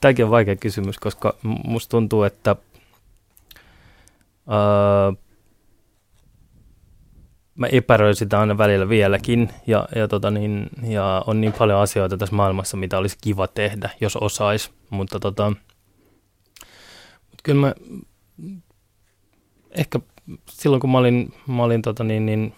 Tämäkin 0.00 0.24
on 0.24 0.30
vaikea 0.30 0.56
kysymys, 0.56 0.98
koska 0.98 1.36
musta 1.42 1.90
tuntuu, 1.90 2.22
että 2.22 2.56
öö, 4.48 5.12
mä 7.54 7.66
epäröin 7.72 8.14
sitä 8.14 8.40
aina 8.40 8.58
välillä 8.58 8.88
vieläkin 8.88 9.50
ja, 9.66 9.88
ja, 9.94 10.08
tota 10.08 10.30
niin, 10.30 10.66
ja 10.82 11.24
on 11.26 11.40
niin 11.40 11.52
paljon 11.52 11.80
asioita 11.80 12.16
tässä 12.16 12.36
maailmassa, 12.36 12.76
mitä 12.76 12.98
olisi 12.98 13.18
kiva 13.20 13.48
tehdä, 13.48 13.90
jos 14.00 14.16
osais, 14.16 14.70
mutta 14.90 15.20
tota, 15.20 15.52
kyllä 17.42 17.60
mä 17.60 17.74
ehkä 19.70 20.00
silloin 20.50 20.80
kun 20.80 20.90
mä 20.90 20.98
olin, 20.98 21.34
mä 21.46 21.62
olin 21.62 21.82
tota 21.82 22.04
niin, 22.04 22.26
niin 22.26 22.54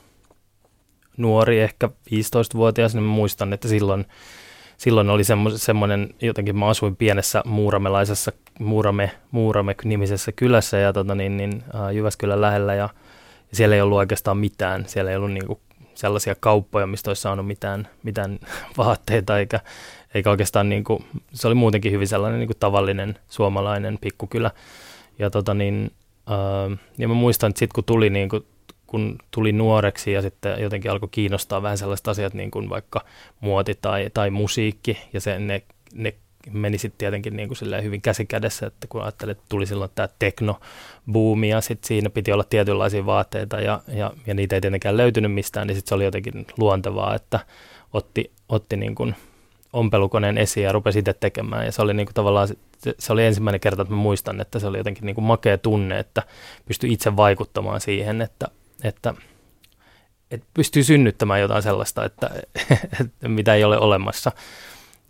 nuori, 1.17 1.61
ehkä 1.61 1.89
15-vuotias, 2.11 2.95
niin 2.95 3.03
mä 3.03 3.13
muistan, 3.13 3.53
että 3.53 3.69
silloin, 3.69 4.07
silloin 4.77 5.11
oli 5.11 5.25
semmo, 5.25 5.51
semmoinen, 5.51 6.15
jotenkin 6.23 6.59
mä 6.59 6.69
asuin 6.69 6.97
pienessä 6.97 7.43
muuramelaisessa, 7.47 8.33
Muurame, 8.59 9.11
Muurame-nimisessä 9.31 10.33
kylässä 10.33 10.77
ja 10.79 10.93
tota 10.93 11.15
niin, 11.15 11.37
niin, 11.37 11.65
Jyväskylän 11.93 12.41
lähellä 12.41 12.75
ja, 12.75 12.89
ja 13.51 13.57
siellä 13.57 13.77
ei 13.77 13.83
ollut 13.83 13.99
oikeastaan 13.99 14.39
mitään, 14.39 14.85
siellä 14.87 15.11
ei 15.11 15.17
ollut 15.17 15.33
niinku 15.33 15.61
sellaisia 15.95 16.35
kauppoja, 16.41 16.87
mistä 16.87 17.11
olisi 17.11 17.23
saanut 17.23 17.47
mitään, 17.47 17.89
mitään 18.03 18.39
vaatteita 18.79 19.39
eikä, 19.39 19.61
eikä 20.15 20.31
oikeastaan, 20.31 20.69
niin 20.69 20.85
kuin, 20.85 21.05
se 21.33 21.47
oli 21.47 21.55
muutenkin 21.55 21.93
hyvin 21.93 22.09
sellainen 22.09 22.41
niin 22.41 22.49
kuin 22.49 22.59
tavallinen 22.61 23.19
suomalainen 23.29 23.99
pikkukylä. 24.01 24.51
Ja, 25.19 25.31
tota 25.31 25.55
niin, 25.55 25.91
ää, 26.27 26.37
ja 26.99 27.09
mä 27.09 27.15
muistan, 27.15 27.51
että 27.51 27.59
sitten 27.59 27.75
kun 27.75 27.85
tuli, 27.85 28.11
niin 28.11 28.29
kuin, 28.29 28.47
kun 28.87 29.19
tuli 29.31 29.53
nuoreksi 29.53 30.13
ja 30.13 30.23
sitten 30.23 30.61
jotenkin 30.61 30.91
alkoi 30.91 31.09
kiinnostaa 31.13 31.63
vähän 31.63 31.79
sellaiset 31.79 32.09
asiat 32.09 32.35
niin 32.35 32.51
kuin 32.51 32.69
vaikka 32.69 33.05
muoti 33.41 33.79
tai, 33.83 34.11
tai 34.15 34.31
musiikki, 34.31 34.99
ja 35.13 35.21
se, 35.21 35.39
ne, 35.39 35.63
ne 35.95 36.15
meni 36.53 36.79
sitten 36.79 36.99
tietenkin 36.99 37.37
niin 37.37 37.49
kuin 37.49 37.85
hyvin 37.85 38.03
käsikädessä, 38.03 38.67
että 38.67 38.87
kun 38.87 39.03
ajattelin, 39.03 39.33
että 39.33 39.45
tuli 39.49 39.67
silloin 39.67 39.91
tämä 39.95 40.09
teknobuumi 40.19 41.49
ja 41.49 41.61
sitten 41.61 41.89
siinä 41.89 42.11
piti 42.11 42.33
olla 42.33 42.45
tietynlaisia 42.45 43.07
vaatteita 43.07 43.61
ja, 43.61 43.81
ja, 43.89 44.13
ja 44.27 44.35
niitä 44.35 44.57
ei 44.57 44.61
tietenkään 44.61 44.97
löytynyt 44.97 45.33
mistään, 45.33 45.67
niin 45.67 45.77
sitten 45.77 45.89
se 45.89 45.95
oli 45.95 46.05
jotenkin 46.05 46.47
luontevaa, 46.59 47.15
että 47.15 47.41
otti, 47.93 48.31
otti 48.49 48.77
niin 48.77 48.95
kuin 48.95 49.15
ompelukoneen 49.75 50.39
esiin 50.39 50.65
ja 50.65 50.73
rupesi 50.73 50.99
itse 50.99 51.13
tekemään. 51.13 51.67
Ja 51.67 51.73
se 51.73 51.83
oli 51.83 51.95
niin 51.95 52.07
kuin 52.07 52.15
tavallaan, 52.15 52.49
se 52.99 53.13
oli 53.13 53.25
ensimmäinen 53.25 53.61
kerta, 53.61 53.83
että 53.83 53.95
mä 53.95 54.01
muistan, 54.01 54.41
että 54.41 54.59
se 54.59 54.67
oli 54.67 54.79
jotenkin 54.79 55.07
niin 55.07 55.15
kuin 55.15 55.25
makea 55.25 55.59
tunne, 55.59 55.99
että 55.99 56.23
pystyi 56.67 56.93
itse 56.93 57.17
vaikuttamaan 57.17 57.81
siihen, 57.81 58.21
että, 58.21 58.49
että, 58.85 59.15
että 60.31 60.47
pystyy 60.55 60.85
synnyttämään 60.85 61.41
jotain 61.41 61.63
sellaista, 61.63 62.05
että, 62.05 62.31
että 63.01 63.29
mitä 63.29 63.55
ei 63.55 63.65
ole 63.65 63.79
olemassa. 63.79 64.33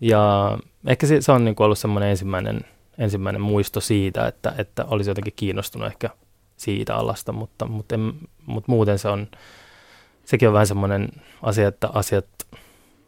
Ja 0.01 0.59
ehkä 0.87 1.07
se, 1.07 1.21
se 1.21 1.33
on 1.33 1.45
niin 1.45 1.55
kuin 1.55 1.65
ollut 1.65 1.79
semmoinen 1.79 2.11
ensimmäinen, 2.11 2.61
ensimmäinen 2.99 3.43
muisto 3.43 3.81
siitä, 3.81 4.27
että, 4.27 4.55
että 4.59 4.85
olisi 4.85 5.11
jotenkin 5.11 5.33
kiinnostunut 5.37 5.87
ehkä 5.87 6.11
siitä 6.57 6.97
alasta, 6.97 7.33
mutta, 7.33 7.67
mutta, 7.67 7.95
en, 7.95 8.13
mutta 8.47 8.73
muuten 8.73 8.99
se 8.99 9.09
on, 9.09 9.29
sekin 10.25 10.49
on 10.49 10.55
vähän 10.55 10.67
semmoinen 10.67 11.09
asia, 11.43 11.69
että 11.69 11.89
asiat 11.93 12.27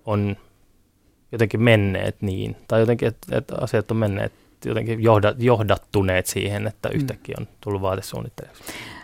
on 0.05 0.37
jotenkin 1.37 1.62
menneet 1.62 2.16
niin, 2.23 2.57
tai 2.69 2.81
jotenkin, 2.81 3.09
että, 3.09 3.38
että 3.38 3.55
asiat 3.61 3.90
on 3.90 3.97
menneet 3.97 4.33
jotenkin 4.64 5.02
johda, 5.02 5.35
johdattuneet 5.38 6.26
siihen, 6.26 6.66
että 6.66 6.88
mm. 6.88 6.97
yhtäkkiä 6.97 7.37
on 7.40 7.49
tullut 7.61 7.83
vaatesuunnittelijaksi. 7.83 8.62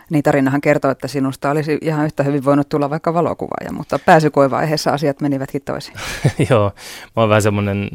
Niin 0.09 0.23
tarinahan 0.23 0.61
kertoo, 0.61 0.91
että 0.91 1.07
sinusta 1.07 1.51
olisi 1.51 1.77
ihan 1.81 2.05
yhtä 2.05 2.23
hyvin 2.23 2.45
voinut 2.45 2.69
tulla 2.69 2.89
vaikka 2.89 3.13
valokuvaaja, 3.13 3.73
mutta 3.73 3.99
pääsykoevaiheessa 3.99 4.91
asiat 4.91 5.21
menivätkin 5.21 5.61
toisin. 5.61 5.93
Joo, 6.49 6.71
mä 7.15 7.21
oon 7.21 7.29
vähän 7.29 7.41
semmoinen, 7.41 7.89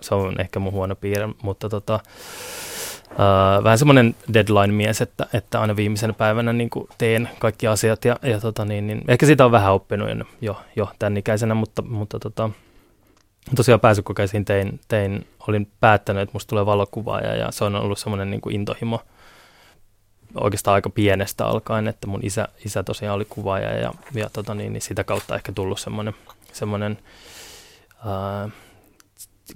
se 0.00 0.14
on 0.14 0.40
ehkä 0.40 0.58
mun 0.58 0.72
huono 0.72 0.94
piirre, 0.94 1.28
mutta 1.42 1.68
tota, 1.68 2.00
Uh, 3.14 3.64
vähän 3.64 3.78
semmoinen 3.78 4.14
deadline-mies, 4.34 5.00
että, 5.00 5.26
että 5.32 5.60
aina 5.60 5.76
viimeisenä 5.76 6.12
päivänä 6.12 6.52
niin 6.52 6.70
kuin 6.70 6.88
teen 6.98 7.28
kaikki 7.38 7.66
asiat 7.66 8.04
ja, 8.04 8.16
ja 8.22 8.40
tota 8.40 8.64
niin, 8.64 8.86
niin, 8.86 9.02
ehkä 9.08 9.26
sitä 9.26 9.44
on 9.44 9.52
vähän 9.52 9.72
oppinut 9.72 10.08
jo, 10.40 10.60
jo 10.76 10.88
tämän 10.98 11.16
ikäisenä, 11.16 11.54
mutta, 11.54 11.82
mutta 11.82 12.18
tota, 12.18 12.50
tosiaan 13.56 13.80
pääsykokeisiin 13.80 14.44
tein, 14.44 14.80
tein, 14.88 15.26
olin 15.48 15.70
päättänyt, 15.80 16.22
että 16.22 16.32
musta 16.32 16.48
tulee 16.48 16.66
valokuvaaja 16.66 17.36
ja 17.36 17.52
se 17.52 17.64
on 17.64 17.74
ollut 17.74 17.98
semmoinen 17.98 18.30
niin 18.30 18.40
kuin 18.40 18.54
intohimo 18.54 19.00
oikeastaan 20.34 20.74
aika 20.74 20.90
pienestä 20.90 21.46
alkaen, 21.46 21.88
että 21.88 22.06
mun 22.06 22.20
isä, 22.22 22.48
isä 22.64 22.82
tosiaan 22.82 23.14
oli 23.14 23.24
kuvaaja 23.24 23.78
ja, 23.78 23.92
ja 24.14 24.30
tota 24.32 24.54
niin, 24.54 24.72
niin 24.72 24.80
sitä 24.80 25.04
kautta 25.04 25.34
ehkä 25.34 25.52
tullut 25.52 25.80
semmoinen, 25.80 26.14
semmoinen 26.52 26.98
ää, 28.06 28.48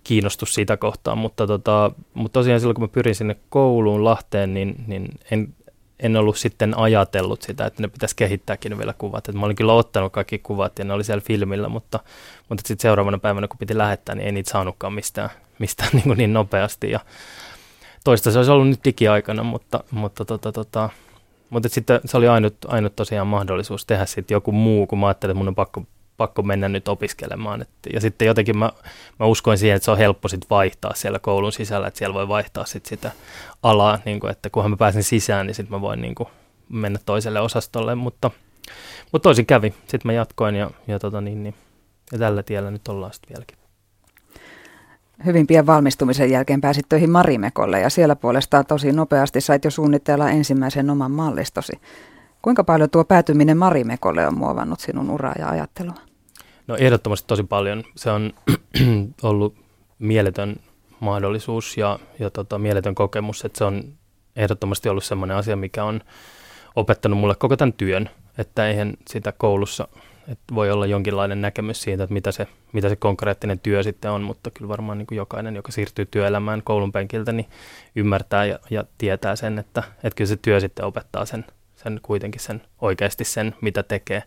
kiinnostus 0.05 0.55
siitä 0.55 0.77
kohtaan, 0.77 1.19
mutta, 1.19 1.47
tota, 1.47 1.91
mutta 2.15 2.41
tosiaan 2.41 2.61
silloin 2.61 2.75
kun 2.75 2.85
mä 2.85 2.89
pyrin 2.89 3.15
sinne 3.15 3.37
kouluun 3.49 4.05
Lahteen, 4.05 4.55
niin, 4.55 4.85
niin 4.87 5.09
en, 5.31 5.55
en 6.01 6.17
ollut 6.17 6.37
sitten 6.37 6.79
ajatellut 6.79 7.43
sitä, 7.43 7.67
että 7.67 7.83
ne 7.83 7.89
pitäisi 7.89 8.17
kehittääkin 8.17 8.79
vielä 8.79 8.95
kuvat. 8.99 9.29
Et 9.29 9.35
mä 9.35 9.47
olin 9.47 9.57
kyllä 9.57 9.73
ottanut 9.73 10.13
kaikki 10.13 10.39
kuvat 10.39 10.79
ja 10.79 10.85
ne 10.85 10.93
oli 10.93 11.05
siellä 11.05 11.23
filmillä, 11.27 11.69
mutta, 11.69 12.01
mutta 12.49 12.69
sitten 12.69 12.83
seuraavana 12.83 13.19
päivänä 13.19 13.49
kun 13.49 13.59
piti 13.59 13.79
lähettää, 13.79 14.15
niin 14.15 14.27
ei 14.27 14.33
niitä 14.33 14.51
saanutkaan 14.51 14.93
mistään, 14.93 15.31
mistään 15.59 15.91
niin, 16.05 16.19
niin 16.19 16.33
nopeasti. 16.33 16.91
Ja 16.91 17.01
toista 18.05 18.31
se 18.31 18.39
olisi 18.39 18.51
ollut 18.51 18.69
nyt 18.69 18.85
digiaikana, 18.85 19.43
mutta, 19.43 19.85
mutta, 19.91 20.25
tota, 20.25 20.53
tota, 20.53 20.91
mutta 21.51 21.69
sitten 21.69 22.01
se 22.05 22.17
oli 22.17 22.29
ainut, 22.29 22.57
ainut 22.69 22.97
tosiaan 22.97 23.27
mahdollisuus 23.27 23.87
tehdä 23.87 24.07
sitten 24.07 24.35
joku 24.35 24.53
muu, 24.53 24.87
kun 24.87 24.99
mä 24.99 25.07
ajattelin, 25.07 25.31
että 25.31 25.39
mun 25.39 25.49
on 25.49 25.55
pakko 25.55 25.83
pakko 26.19 26.43
mennä 26.43 26.69
nyt 26.69 26.89
opiskelemaan. 26.89 27.63
Et, 27.63 27.69
ja 27.93 28.01
sitten 28.01 28.27
jotenkin 28.27 28.59
mä, 28.59 28.73
mä 29.19 29.27
uskoin 29.27 29.59
siihen, 29.59 29.77
että 29.77 29.85
se 29.85 29.91
on 29.91 29.99
helppo 29.99 30.29
sit 30.29 30.51
vaihtaa 30.51 30.95
siellä 30.95 31.19
koulun 31.19 31.53
sisällä, 31.53 31.87
että 31.87 31.99
siellä 31.99 32.15
voi 32.15 32.29
vaihtaa 32.29 32.67
sit 32.67 32.87
sitä 32.87 33.13
alaa, 33.63 33.99
niin 34.05 34.21
kuin, 34.21 34.31
että 34.31 34.51
kunhan 34.51 34.71
mä 34.71 34.77
pääsen 34.77 35.03
sisään, 35.03 35.47
niin 35.47 35.55
sitten 35.55 35.77
mä 35.77 35.81
voin 35.81 36.01
niin 36.01 36.15
kuin, 36.15 36.29
mennä 36.69 36.99
toiselle 37.07 37.41
osastolle, 37.41 37.95
mutta, 37.95 38.31
mutta 39.13 39.23
toisin 39.23 39.47
kävi. 39.47 39.75
Sitten 39.81 40.01
mä 40.05 40.13
jatkoin 40.13 40.55
ja, 40.55 40.71
ja, 40.87 40.99
tota 40.99 41.21
niin, 41.21 41.43
niin, 41.43 41.55
ja 42.13 42.19
tällä 42.19 42.43
tiellä 42.43 42.71
nyt 42.71 42.89
ollaan 42.89 43.13
sitten 43.13 43.29
vieläkin. 43.29 43.59
Hyvin 45.25 45.47
pian 45.47 45.67
valmistumisen 45.67 46.31
jälkeen 46.31 46.61
pääsit 46.61 46.87
töihin 46.89 47.11
Marimekolle 47.11 47.81
ja 47.81 47.91
siellä 47.91 48.17
puolestaan 48.17 48.67
tosi 48.67 48.93
nopeasti 48.93 49.41
sait 49.41 49.65
jo 49.65 49.71
suunnitella 49.71 50.31
ensimmäisen 50.31 50.91
oman 50.91 51.11
mallistosi. 51.11 51.73
Kuinka 52.43 52.65
paljon 52.65 52.91
tuo 52.91 53.05
päätyminen 53.05 53.57
Marimekolle 53.57 54.27
on 54.27 54.39
muovannut 54.39 54.81
sinun 54.81 55.11
uraa 55.11 55.35
ja 55.39 55.49
ajattelua? 55.49 56.08
No 56.69 56.77
ehdottomasti 56.77 57.27
tosi 57.27 57.43
paljon. 57.43 57.85
Se 57.97 58.11
on 58.11 58.33
ollut 59.23 59.55
mieletön 59.99 60.57
mahdollisuus 61.01 61.77
ja, 61.77 61.99
ja 62.19 62.31
tota, 62.31 62.59
mieletön 62.59 62.95
kokemus, 62.95 63.45
että 63.45 63.59
se 63.59 63.65
on 63.65 63.93
ehdottomasti 64.37 64.89
ollut 64.89 65.05
sellainen 65.05 65.37
asia, 65.37 65.57
mikä 65.57 65.85
on 65.85 66.01
opettanut 66.77 67.19
mulle 67.19 67.35
koko 67.35 67.57
tämän 67.57 67.73
työn, 67.73 68.11
että 68.39 68.69
eihän 68.69 68.95
sitä 69.11 69.33
koulussa, 69.33 69.89
että 70.29 70.55
voi 70.55 70.71
olla 70.71 70.87
jonkinlainen 70.87 71.41
näkemys 71.41 71.83
siitä, 71.83 72.03
että 72.03 72.15
mitä 72.15 72.33
se, 72.33 72.47
mitä 72.73 72.89
se 72.89 72.97
konkreettinen 72.97 73.61
työ 73.61 73.83
sitten 73.83 74.11
on, 74.11 74.23
mutta 74.23 74.51
kyllä 74.51 74.69
varmaan 74.69 74.99
niin 74.99 75.07
kuin 75.07 75.17
jokainen, 75.17 75.57
joka 75.57 75.73
siirtyy 75.73 76.07
työelämään 76.07 76.63
koulun 76.63 76.93
penkiltä, 76.93 77.33
niin 77.33 77.47
ymmärtää 77.97 78.45
ja, 78.45 78.59
ja 78.71 78.85
tietää 78.99 79.37
sen, 79.37 79.59
että, 79.59 79.83
että 80.05 80.17
kyllä 80.17 80.29
se 80.29 80.37
työ 80.37 80.61
sitten 80.61 80.85
opettaa 80.85 81.27
sen, 81.27 81.45
sen 81.77 82.01
kuitenkin 82.03 82.41
sen 82.41 82.63
oikeasti 82.81 83.25
sen, 83.25 83.55
mitä 83.61 83.83
tekee. 83.83 84.23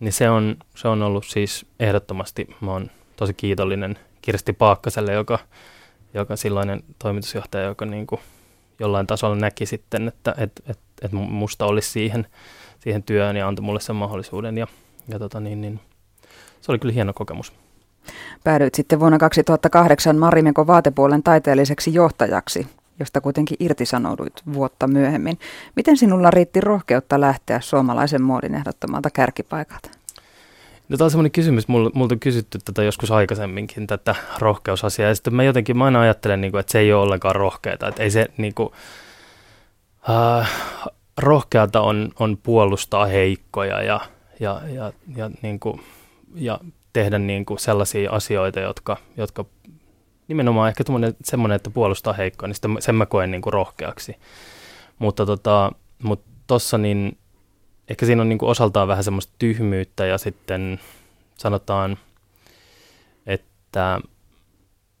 Niin 0.00 0.12
se 0.12 0.30
on, 0.30 0.56
se 0.76 0.88
on 0.88 1.02
ollut 1.02 1.24
siis 1.24 1.66
ehdottomasti, 1.80 2.56
mä 2.60 2.72
oon 2.72 2.90
tosi 3.16 3.34
kiitollinen 3.34 3.98
Kirsti 4.22 4.52
Paakkaselle, 4.52 5.12
joka, 5.12 5.38
joka 6.14 6.36
silloinen 6.36 6.82
toimitusjohtaja, 6.98 7.64
joka 7.64 7.84
niin 7.84 8.06
kuin 8.06 8.20
jollain 8.78 9.06
tasolla 9.06 9.36
näki 9.36 9.66
sitten, 9.66 10.08
että 10.08 10.34
et, 10.38 10.52
et, 10.66 10.78
et 11.02 11.12
musta 11.12 11.66
olisi 11.66 11.90
siihen, 11.90 12.26
siihen 12.78 13.02
työhön 13.02 13.36
ja 13.36 13.48
antoi 13.48 13.64
mulle 13.64 13.80
sen 13.80 13.96
mahdollisuuden. 13.96 14.58
Ja, 14.58 14.66
ja 15.08 15.18
tota 15.18 15.40
niin, 15.40 15.60
niin, 15.60 15.80
se 16.60 16.72
oli 16.72 16.78
kyllä 16.78 16.94
hieno 16.94 17.12
kokemus. 17.12 17.52
Päädyit 18.44 18.74
sitten 18.74 19.00
vuonna 19.00 19.18
2008 19.18 20.16
Marimekon 20.16 20.66
vaatepuolen 20.66 21.22
taiteelliseksi 21.22 21.94
johtajaksi, 21.94 22.66
josta 23.00 23.20
kuitenkin 23.20 23.56
irtisanouduit 23.60 24.42
vuotta 24.52 24.86
myöhemmin. 24.88 25.38
Miten 25.76 25.96
sinulla 25.96 26.30
riitti 26.30 26.60
rohkeutta 26.60 27.20
lähteä 27.20 27.60
suomalaisen 27.60 28.22
muodin 28.22 28.54
ehdottomalta 28.54 29.10
kärkipaikalta? 29.10 29.90
No 30.88 30.96
tämä 30.96 31.06
on 31.06 31.10
semmoinen 31.10 31.30
kysymys, 31.30 31.68
multa 31.68 32.14
on 32.14 32.20
kysytty 32.20 32.58
tätä 32.64 32.82
joskus 32.82 33.10
aikaisemminkin, 33.10 33.86
tätä 33.86 34.14
rohkeusasiaa, 34.38 35.08
ja 35.08 35.14
sitten 35.14 35.34
mä 35.34 35.44
jotenkin, 35.44 35.76
mä 35.76 35.84
aina 35.84 36.00
ajattelen, 36.00 36.40
niin 36.40 36.50
kuin, 36.50 36.60
että 36.60 36.72
se 36.72 36.78
ei 36.78 36.92
ole 36.92 37.02
ollenkaan 37.02 37.36
rohkeata, 37.36 37.88
että 37.88 38.02
ei 38.02 38.10
se 38.10 38.26
niin 38.36 38.54
kuin, 38.54 38.72
äh, 40.10 40.50
rohkeata 41.18 41.80
on, 41.80 42.10
on 42.20 42.38
puolustaa 42.42 43.06
heikkoja 43.06 43.82
ja, 43.82 44.00
ja, 44.40 44.60
ja, 44.74 44.92
ja, 45.16 45.30
niin 45.42 45.60
kuin, 45.60 45.80
ja 46.34 46.60
tehdä 46.92 47.18
niin 47.18 47.44
kuin 47.44 47.58
sellaisia 47.58 48.10
asioita, 48.10 48.60
jotka, 48.60 48.96
jotka 49.16 49.44
nimenomaan 50.30 50.68
ehkä 50.68 50.84
semmoinen, 51.24 51.56
että 51.56 51.70
puolustaa 51.70 52.12
heikkoa, 52.12 52.46
niin 52.46 52.54
sitten 52.54 52.76
sen 52.80 52.94
mä 52.94 53.06
koen 53.06 53.30
niin 53.30 53.42
kuin 53.42 53.52
rohkeaksi. 53.52 54.16
Mutta 54.98 55.26
tota, 55.26 55.72
mut 56.02 56.24
tossa 56.46 56.78
niin 56.78 57.18
ehkä 57.88 58.06
siinä 58.06 58.22
on 58.22 58.28
niin 58.28 58.38
kuin 58.38 58.50
osaltaan 58.50 58.88
vähän 58.88 59.04
semmoista 59.04 59.32
tyhmyyttä 59.38 60.06
ja 60.06 60.18
sitten 60.18 60.80
sanotaan, 61.36 61.98
että 63.26 64.00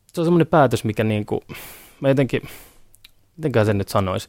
se 0.06 0.20
on 0.20 0.26
semmoinen 0.26 0.46
päätös, 0.46 0.84
mikä 0.84 1.04
niin 1.04 1.26
kuin, 1.26 1.40
mä 2.00 2.08
jotenkin, 2.08 2.42
mitenkään 3.36 3.66
sen 3.66 3.78
nyt 3.78 3.88
sanoisi, 3.88 4.28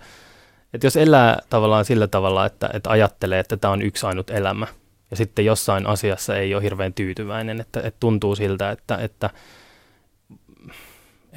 että 0.74 0.88
jos 0.88 0.96
elää 0.96 1.40
tavallaan 1.50 1.86
sillä 1.86 2.08
tavalla, 2.08 2.46
että, 2.46 2.70
että 2.74 2.90
ajattelee, 2.90 3.40
että 3.40 3.58
tämä 3.58 3.74
on 3.74 3.82
yksi 3.82 4.06
ainut 4.06 4.30
elämä, 4.30 4.68
ja 5.12 5.18
sitten 5.18 5.46
jossain 5.46 5.88
asiassa 5.88 6.36
ei 6.36 6.56
ole 6.56 6.64
hirveän 6.64 6.94
tyytyväinen, 6.94 7.62
että, 7.62 7.80
että 7.80 8.00
tuntuu 8.00 8.36
siltä, 8.36 8.72
että, 8.72 8.96
että, 8.96 9.30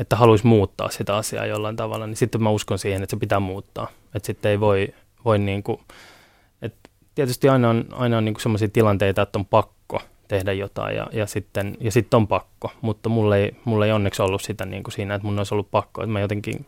että 0.01 0.17
haluaisi 0.17 0.47
muuttaa 0.47 0.91
sitä 0.91 1.17
asiaa 1.17 1.47
jollain 1.47 1.77
tavalla, 1.77 2.07
niin 2.07 2.17
sitten 2.17 2.43
mä 2.43 2.51
uskon 2.51 2.79
siihen, 2.79 3.03
että 3.03 3.17
se 3.17 3.21
pitää 3.21 3.41
muuttaa. 3.41 3.89
Että 4.15 4.27
sitten 4.27 4.51
ei 4.51 4.61
voi, 4.61 4.89
voi 5.25 5.39
niin 5.39 5.63
kuin, 5.63 5.81
että 6.63 6.91
tietysti 7.15 7.49
aina 7.49 7.71
on, 7.71 7.85
aina 7.93 8.19
on 8.19 8.25
niin 8.25 8.41
sellaisia 8.41 8.69
tilanteita, 8.69 9.23
että 9.23 9.39
on 9.39 9.47
pakko 9.47 10.01
tehdä 10.29 10.53
jotain 10.53 10.97
ja, 10.97 11.07
ja, 11.13 11.27
sitten, 11.27 11.77
ja 11.81 11.93
sitten 11.93 12.17
on 12.17 12.29
pakko, 12.29 12.73
mutta 12.81 13.09
mulle 13.09 13.39
ei, 13.39 13.57
mulle 13.65 13.87
ei 13.87 13.93
onneksi 13.93 14.23
ollut 14.23 14.43
sitä 14.43 14.67
niin 14.67 14.83
kuin 14.83 14.93
siinä, 14.93 15.15
että 15.15 15.27
mun 15.27 15.39
olisi 15.39 15.55
ollut 15.55 15.71
pakko. 15.71 16.03
Että 16.03 16.13
mä 16.13 16.21
jotenkin 16.21 16.67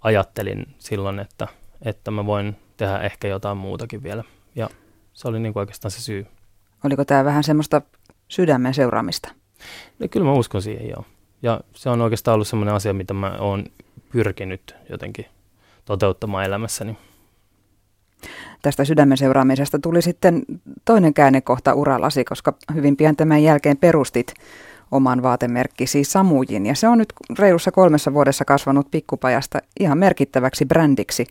ajattelin 0.00 0.66
silloin, 0.78 1.18
että, 1.18 1.48
että 1.82 2.10
mä 2.10 2.26
voin 2.26 2.56
tehdä 2.76 2.98
ehkä 2.98 3.28
jotain 3.28 3.56
muutakin 3.56 4.02
vielä 4.02 4.24
ja 4.54 4.70
se 5.12 5.28
oli 5.28 5.40
niin 5.40 5.52
kuin 5.52 5.60
oikeastaan 5.60 5.90
se 5.90 6.00
syy. 6.00 6.26
Oliko 6.84 7.04
tämä 7.04 7.24
vähän 7.24 7.44
semmoista 7.44 7.82
sydämen 8.28 8.74
seuraamista? 8.74 9.28
No, 9.98 10.08
kyllä 10.10 10.26
mä 10.26 10.32
uskon 10.32 10.62
siihen, 10.62 10.88
joo. 10.88 11.04
Ja 11.42 11.60
se 11.74 11.90
on 11.90 12.00
oikeastaan 12.00 12.34
ollut 12.34 12.48
semmoinen 12.48 12.74
asia, 12.74 12.94
mitä 12.94 13.14
mä 13.14 13.36
oon 13.38 13.64
pyrkinyt 14.12 14.76
jotenkin 14.90 15.26
toteuttamaan 15.84 16.44
elämässäni. 16.44 16.98
Tästä 18.62 18.84
sydämen 18.84 19.16
seuraamisesta 19.16 19.78
tuli 19.78 20.02
sitten 20.02 20.42
toinen 20.84 21.14
käännekohta 21.14 21.74
urallasi, 21.74 22.24
koska 22.24 22.54
hyvin 22.74 22.96
pian 22.96 23.16
tämän 23.16 23.42
jälkeen 23.42 23.76
perustit 23.76 24.34
oman 24.90 25.22
vaatemerkkisi 25.22 26.04
Samujin. 26.04 26.66
Ja 26.66 26.74
se 26.74 26.88
on 26.88 26.98
nyt 26.98 27.12
reilussa 27.38 27.70
kolmessa 27.70 28.14
vuodessa 28.14 28.44
kasvanut 28.44 28.90
pikkupajasta 28.90 29.58
ihan 29.80 29.98
merkittäväksi 29.98 30.64
brändiksi. 30.64 31.26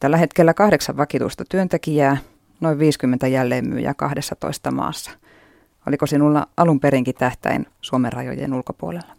Tällä 0.00 0.16
hetkellä 0.16 0.54
kahdeksan 0.54 0.96
vakituista 0.96 1.44
työntekijää, 1.48 2.16
noin 2.60 2.78
50 2.78 3.26
jälleenmyyjää 3.26 3.94
12 3.94 4.70
maassa. 4.70 5.10
Oliko 5.86 6.06
sinulla 6.06 6.46
alun 6.56 6.80
perinkin 6.80 7.14
tähtäin 7.14 7.66
Suomen 7.80 8.12
rajojen 8.12 8.54
ulkopuolella? 8.54 9.16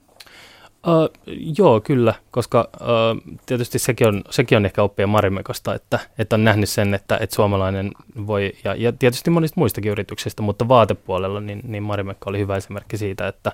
Uh, 0.88 1.10
joo, 1.58 1.82
kyllä, 1.82 2.14
koska 2.32 2.70
uh, 2.82 3.38
tietysti 3.46 3.80
sekin 3.80 4.08
on, 4.08 4.24
sekin 4.30 4.56
on 4.56 4.66
ehkä 4.66 4.84
oppia 4.84 5.08
Marimekosta, 5.08 5.76
että, 5.76 6.00
että 6.18 6.36
on 6.36 6.44
nähnyt 6.44 6.70
sen, 6.70 6.94
että, 6.94 7.18
että 7.22 7.36
suomalainen 7.36 7.92
voi, 8.28 8.54
ja, 8.64 8.76
ja 8.76 8.94
tietysti 8.94 9.30
monista 9.30 9.60
muistakin 9.60 9.92
yrityksistä, 9.92 10.42
mutta 10.42 10.68
vaatepuolella, 10.68 11.42
niin, 11.42 11.62
niin 11.64 11.84
Marimekko 11.84 12.30
oli 12.30 12.40
hyvä 12.40 12.58
esimerkki 12.58 12.98
siitä, 12.98 13.28
että, 13.28 13.52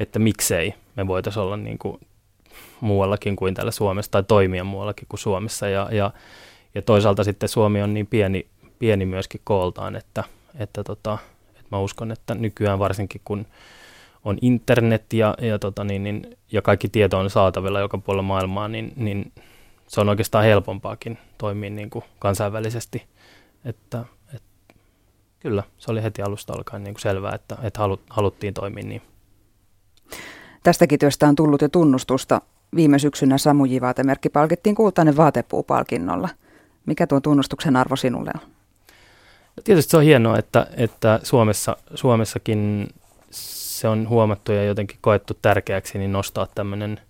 että 0.00 0.18
miksei 0.18 0.74
me 0.96 1.06
voitaisiin 1.06 1.42
olla 1.42 1.56
niin 1.56 1.78
kuin 1.78 2.00
muuallakin 2.80 3.36
kuin 3.36 3.54
täällä 3.54 3.72
Suomessa, 3.72 4.10
tai 4.10 4.22
toimia 4.22 4.64
muuallakin 4.64 5.08
kuin 5.08 5.20
Suomessa, 5.20 5.68
ja, 5.68 5.88
ja, 5.92 6.10
ja 6.74 6.82
toisaalta 6.82 7.24
sitten 7.24 7.48
Suomi 7.48 7.82
on 7.82 7.94
niin 7.94 8.06
pieni, 8.06 8.46
pieni 8.78 9.06
myöskin 9.06 9.40
kooltaan, 9.44 9.96
että, 9.96 10.24
että, 10.58 10.84
tota, 10.84 11.18
että 11.50 11.68
mä 11.70 11.78
uskon, 11.78 12.12
että 12.12 12.34
nykyään 12.34 12.78
varsinkin 12.78 13.20
kun 13.24 13.46
on 14.24 14.38
internet 14.42 15.12
ja, 15.12 15.34
ja, 15.40 15.58
tota 15.58 15.84
niin, 15.84 16.04
niin, 16.04 16.36
ja 16.52 16.62
kaikki 16.62 16.88
tieto 16.88 17.18
on 17.18 17.30
saatavilla 17.30 17.80
joka 17.80 17.98
puolella 17.98 18.22
maailmaa, 18.22 18.68
niin, 18.68 18.92
niin 18.96 19.32
se 19.88 20.00
on 20.00 20.08
oikeastaan 20.08 20.44
helpompaakin 20.44 21.18
toimia 21.38 21.70
niin 21.70 21.90
kuin 21.90 22.04
kansainvälisesti. 22.18 23.06
Että, 23.64 24.04
et, 24.34 24.42
kyllä, 25.40 25.62
se 25.78 25.90
oli 25.90 26.02
heti 26.02 26.22
alusta 26.22 26.52
alkaen 26.52 26.84
niin 26.84 26.94
kuin 26.94 27.02
selvää, 27.02 27.34
että, 27.34 27.56
että 27.62 27.80
halu, 27.80 28.00
haluttiin 28.10 28.54
toimia 28.54 28.84
niin. 28.84 29.02
Tästäkin 30.62 30.98
työstä 30.98 31.28
on 31.28 31.34
tullut 31.34 31.62
jo 31.62 31.68
tunnustusta. 31.68 32.40
Viime 32.76 32.98
syksynä 32.98 33.38
Samuji 33.38 33.80
vaatemerkki 33.80 34.28
palkittiin 34.28 34.74
kultainen 34.74 35.16
vaatepuupalkinnolla. 35.16 36.28
Mikä 36.86 37.06
tuo 37.06 37.20
tunnustuksen 37.20 37.76
arvo 37.76 37.96
sinulle 37.96 38.30
on? 38.34 38.40
Tietysti 39.64 39.90
se 39.90 39.96
on 39.96 40.02
hienoa, 40.02 40.38
että, 40.38 40.66
että 40.76 41.20
Suomessa, 41.22 41.76
Suomessakin 41.94 42.88
se 43.80 43.88
on 43.88 44.08
huomattu 44.08 44.52
ja 44.52 44.64
jotenkin 44.64 44.98
koettu 45.00 45.34
tärkeäksi, 45.42 45.98
niin 45.98 46.12
nostaa 46.12 46.46
tämmöinen 46.54 47.00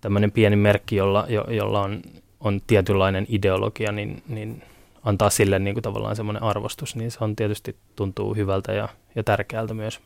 tämmöinen 0.00 0.32
pieni 0.32 0.56
merkki, 0.56 0.96
jolla, 0.96 1.26
jo, 1.28 1.44
jolla 1.50 1.80
on, 1.80 2.02
on 2.40 2.60
tietynlainen 2.66 3.26
ideologia, 3.28 3.92
niin, 3.92 4.22
niin 4.28 4.62
antaa 5.02 5.30
sille 5.30 5.58
niin 5.58 5.74
kuin 5.74 5.82
tavallaan 5.82 6.16
semmoinen 6.16 6.42
arvostus, 6.42 6.96
niin 6.96 7.10
se 7.10 7.18
on 7.20 7.36
tietysti 7.36 7.76
tuntuu 7.96 8.34
hyvältä 8.34 8.72
ja, 8.72 8.88
ja 9.14 9.24
tärkeältä 9.24 9.74
myös. 9.74 10.00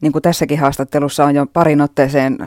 Niin 0.00 0.12
kuin 0.12 0.22
tässäkin 0.22 0.58
haastattelussa 0.58 1.24
on 1.24 1.34
jo 1.34 1.46
parin 1.46 1.80
otteeseen 1.80 2.38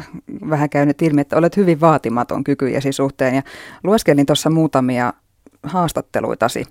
vähän 0.49 0.69
käynyt 0.69 1.01
ilmi, 1.01 1.21
että 1.21 1.37
olet 1.37 1.57
hyvin 1.57 1.81
vaatimaton 1.81 2.43
kykyjesi 2.43 2.91
suhteen 2.91 3.35
ja 3.35 3.41
lueskelin 3.83 4.25
tuossa 4.25 4.49
muutamia 4.49 5.13
haastatteluitasi. 5.63 6.65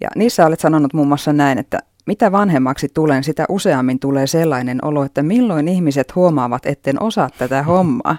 Ja 0.00 0.08
niissä 0.16 0.46
olet 0.46 0.60
sanonut 0.60 0.94
muun 0.94 1.08
muassa 1.08 1.32
näin, 1.32 1.58
että 1.58 1.78
mitä 2.08 2.32
vanhemmaksi 2.32 2.88
tulen, 2.94 3.24
sitä 3.24 3.44
useammin 3.48 3.98
tulee 3.98 4.26
sellainen 4.26 4.84
olo, 4.84 5.04
että 5.04 5.22
milloin 5.22 5.68
ihmiset 5.68 6.14
huomaavat, 6.14 6.66
etten 6.66 7.02
osaa 7.02 7.30
tätä 7.38 7.62
hommaa. 7.62 8.18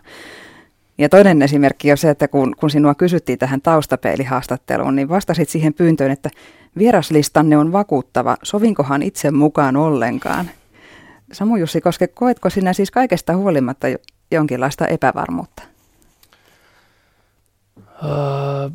Ja 0.98 1.10
toinen 1.10 1.42
esimerkki 1.42 1.92
on 1.92 1.98
se, 1.98 2.10
että 2.10 2.28
kun, 2.28 2.56
kun 2.60 2.70
sinua 2.70 2.96
kysyttiin 2.96 3.40
tähän 3.40 3.62
taustapeilihaastatteluun, 3.62 4.96
niin 4.96 5.10
vastasit 5.10 5.50
siihen 5.50 5.74
pyyntöön, 5.74 6.12
että 6.12 6.30
vieraslistanne 6.78 7.58
on 7.58 7.72
vakuuttava, 7.72 8.38
sovinkohan 8.44 9.02
itse 9.02 9.32
mukaan 9.32 9.76
ollenkaan. 9.76 10.50
Samu 11.32 11.56
Jussi 11.56 11.82
Koske, 11.82 12.08
koetko 12.08 12.50
sinä 12.50 12.74
siis 12.74 12.92
kaikesta 12.92 13.36
huolimatta 13.36 13.88
jonkinlaista 14.32 14.88
epävarmuutta? 14.88 15.64
Uh, 18.04 18.72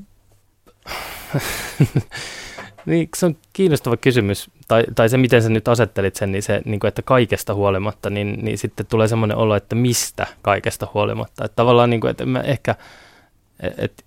Niin, 2.87 3.09
se 3.16 3.27
on 3.27 3.37
kiinnostava 3.53 3.97
kysymys, 3.97 4.51
tai, 4.68 4.85
tai 4.94 5.09
se 5.09 5.16
miten 5.16 5.42
sä 5.42 5.49
nyt 5.49 5.68
asettelit 5.68 6.16
sen, 6.16 6.33
niin 6.33 6.42
se, 6.42 6.62
niin 6.64 6.81
kuin, 6.81 6.88
että 6.88 7.03
kaikesta 7.03 7.55
huolimatta, 7.55 8.11
niin, 8.11 8.38
niin 8.42 8.59
sitten 8.59 8.87
tulee 8.87 9.09
semmoinen 9.09 9.37
olo, 9.37 9.57
että 9.57 9.75
mistä 9.75 10.27
kaikesta 10.42 10.88
huolimatta. 10.94 11.44
Että 11.44 11.57
tavallaan, 11.57 11.90
niin 11.90 12.01
kuin, 12.01 12.11
että 12.11 12.27
mä 12.27 12.40
ehkä, 12.40 12.75
et, 13.79 14.05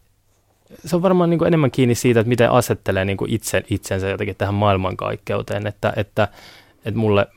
se 0.86 0.96
on 0.96 1.02
varmaan 1.02 1.30
niin 1.30 1.38
kuin 1.38 1.48
enemmän 1.48 1.72
kiinni 1.72 1.96
siitä, 1.96 2.20
että 2.20 2.30
miten 2.30 2.52
asettelee 2.52 3.06
niin 3.06 3.18
kuin 3.18 3.32
itse, 3.32 3.64
itsensä 3.70 4.10
jotenkin 4.10 4.36
tähän 4.36 4.54
maailmankaikkeuteen, 4.54 5.68
että, 5.68 5.94
että, 5.96 6.28
että 6.86 7.00
mulle, 7.00 7.28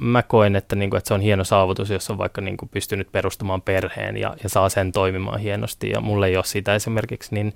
mä 0.00 0.22
koen, 0.22 0.56
että, 0.56 0.76
niin 0.76 0.90
kuin, 0.90 0.98
että 0.98 1.08
se 1.08 1.14
on 1.14 1.20
hieno 1.20 1.44
saavutus, 1.44 1.90
jos 1.90 2.10
on 2.10 2.18
vaikka 2.18 2.40
niin 2.40 2.56
kuin 2.56 2.68
pystynyt 2.68 3.12
perustamaan 3.12 3.62
perheen 3.62 4.16
ja, 4.16 4.36
ja 4.42 4.48
saa 4.48 4.68
sen 4.68 4.92
toimimaan 4.92 5.40
hienosti, 5.40 5.90
ja 5.90 6.00
mulle 6.00 6.26
ei 6.26 6.36
ole 6.36 6.44
sitä 6.44 6.74
esimerkiksi, 6.74 7.34
niin 7.34 7.54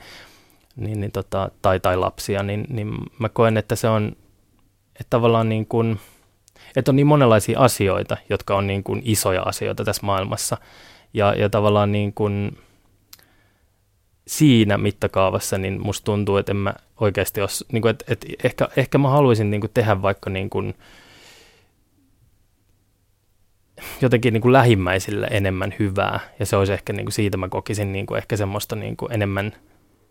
niin, 0.76 1.00
niin 1.00 1.12
tota, 1.12 1.50
tai, 1.62 1.80
tai 1.80 1.96
lapsia, 1.96 2.42
niin, 2.42 2.66
niin 2.68 2.94
mä 3.18 3.28
koen, 3.28 3.56
että 3.56 3.76
se 3.76 3.88
on 3.88 4.16
että 5.00 5.10
tavallaan 5.10 5.48
niin 5.48 5.66
kuin, 5.66 6.00
että 6.76 6.90
on 6.90 6.96
niin 6.96 7.06
monenlaisia 7.06 7.60
asioita, 7.60 8.16
jotka 8.30 8.56
on 8.56 8.66
niin 8.66 8.84
kuin 8.84 9.02
isoja 9.04 9.42
asioita 9.42 9.84
tässä 9.84 10.06
maailmassa. 10.06 10.56
Ja, 11.14 11.34
ja 11.34 11.50
tavallaan 11.50 11.92
niin 11.92 12.12
kuin 12.12 12.58
siinä 14.26 14.78
mittakaavassa 14.78 15.58
niin 15.58 15.80
musta 15.80 16.04
tuntuu, 16.04 16.36
että 16.36 16.52
en 16.52 16.56
mä 16.56 16.74
oikeasti 17.00 17.40
jos, 17.40 17.64
niin 17.72 17.82
kuin, 17.82 17.90
että, 17.90 18.04
että 18.08 18.26
ehkä, 18.44 18.68
ehkä 18.76 18.98
mä 18.98 19.08
haluaisin 19.08 19.50
niin 19.50 19.60
kuin 19.60 19.70
tehdä 19.74 20.02
vaikka 20.02 20.30
niin 20.30 20.50
kuin, 20.50 20.74
jotenkin 24.00 24.32
niin 24.32 24.42
kuin 24.42 24.52
lähimmäisille 24.52 25.26
enemmän 25.30 25.74
hyvää. 25.78 26.20
Ja 26.38 26.46
se 26.46 26.56
olisi 26.56 26.72
ehkä 26.72 26.92
niin 26.92 27.06
kuin 27.06 27.12
siitä 27.12 27.36
mä 27.36 27.48
kokisin 27.48 27.92
niin 27.92 28.06
kuin 28.06 28.18
ehkä 28.18 28.36
semmoista 28.36 28.76
niin 28.76 28.96
kuin 28.96 29.12
enemmän 29.12 29.52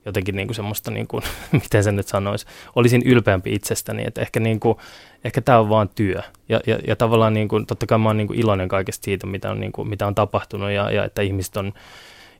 jotenkin 0.06 0.36
niin 0.36 0.48
kuin 0.48 0.56
semmoista, 0.56 0.92
niin 0.92 1.08
kuin, 1.08 1.24
miten 1.52 1.84
sen 1.84 1.96
nyt 1.96 2.08
sanoisi, 2.08 2.46
olisin 2.76 3.02
ylpeämpi 3.06 3.54
itsestäni, 3.54 4.04
että 4.08 4.22
ehkä, 4.22 4.40
niin 4.40 4.60
kuin, 4.60 4.78
ehkä 5.24 5.42
tämä 5.42 5.60
on 5.60 5.70
vaan 5.70 5.90
työ. 5.90 6.22
Ja, 6.50 6.60
ja, 6.68 6.80
ja 6.88 6.96
tavallaan 6.96 7.34
niin 7.34 7.48
kuin, 7.48 7.66
totta 7.66 7.86
kai 7.86 7.98
mä 7.98 8.10
oon 8.10 8.18
niin 8.18 8.28
kuin 8.28 8.40
iloinen 8.40 8.68
kaikesta 8.68 9.06
siitä, 9.06 9.28
mitä 9.28 9.52
on, 9.52 9.60
niin 9.60 9.72
kuin, 9.72 9.88
mitä 9.88 10.08
on 10.08 10.16
tapahtunut 10.16 10.72
ja, 10.72 10.92
ja 10.92 11.06
että 11.06 11.22
ihmiset, 11.22 11.58
on, 11.58 11.74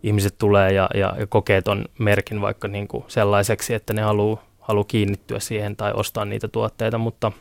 ihmiset 0.04 0.36
tulee 0.38 0.74
ja, 0.74 0.90
ja, 0.94 1.16
ja 1.20 1.28
kokee 1.28 1.62
ton 1.62 1.86
merkin 2.00 2.42
vaikka 2.42 2.68
niin 2.68 2.88
kuin 2.88 3.04
sellaiseksi, 3.08 3.74
että 3.74 3.94
ne 3.94 4.02
haluaa 4.02 4.44
haluu 4.60 4.84
kiinnittyä 4.84 5.40
siihen 5.40 5.76
tai 5.76 5.92
ostaa 5.94 6.26
niitä 6.26 6.48
tuotteita, 6.48 6.98
mutta, 6.98 7.32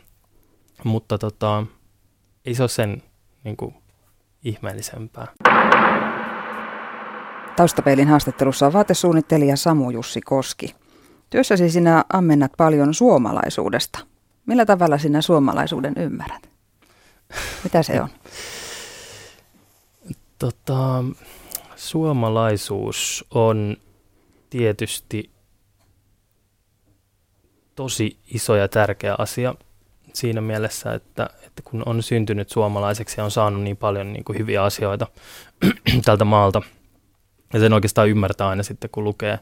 mutta 0.85 1.19
tota, 1.19 1.67
ei 2.45 2.55
se 2.55 2.63
ole 2.63 2.69
sen 2.69 3.03
niin 3.45 3.57
kuin, 3.57 3.75
ihmeellisempää. 4.45 5.27
Taustapeilin 7.57 8.09
haastattelussa 8.09 8.67
on 8.67 8.73
vaatesuunnittelija 8.73 9.57
Samu 9.57 9.91
Jussi 9.91 10.21
Koski. 10.21 10.75
Työssäsi 11.31 11.71
sinä 11.71 12.05
ammennat 12.13 12.53
paljon 12.57 12.95
suomalaisuudesta. 12.95 13.99
Millä 14.47 14.67
tavalla 14.67 14.99
sinä 14.99 15.23
suomalaisuuden 15.23 15.95
ymmärrät? 15.97 16.49
Mitä 17.65 17.83
se 17.83 18.03
on? 18.03 18.09
Tota, 20.39 21.05
suomalaisuus 21.77 23.25
on 23.31 23.77
tietysti 24.51 25.31
tosi 27.75 28.19
iso 28.35 28.57
ja 28.57 28.69
tärkeä 28.69 29.15
asia 29.19 29.55
siinä 30.13 30.41
mielessä, 30.41 30.95
että, 30.95 31.31
että 31.47 31.63
kun 31.65 31.83
on 31.87 32.03
syntynyt 32.03 32.51
suomalaiseksi 32.51 33.21
ja 33.21 33.25
on 33.25 33.31
saanut 33.31 33.63
niin 33.63 33.77
paljon 33.77 34.13
niin 34.13 34.25
kuin 34.25 34.39
hyviä 34.39 34.63
asioita 34.63 35.07
tältä 36.05 36.25
maalta, 36.25 36.63
ja 37.55 37.61
sen 37.61 37.73
oikeastaan 37.73 38.09
ymmärtää 38.09 38.49
aina 38.49 38.63
sitten, 38.63 38.91
kun 38.91 39.05
lukee, 39.05 39.39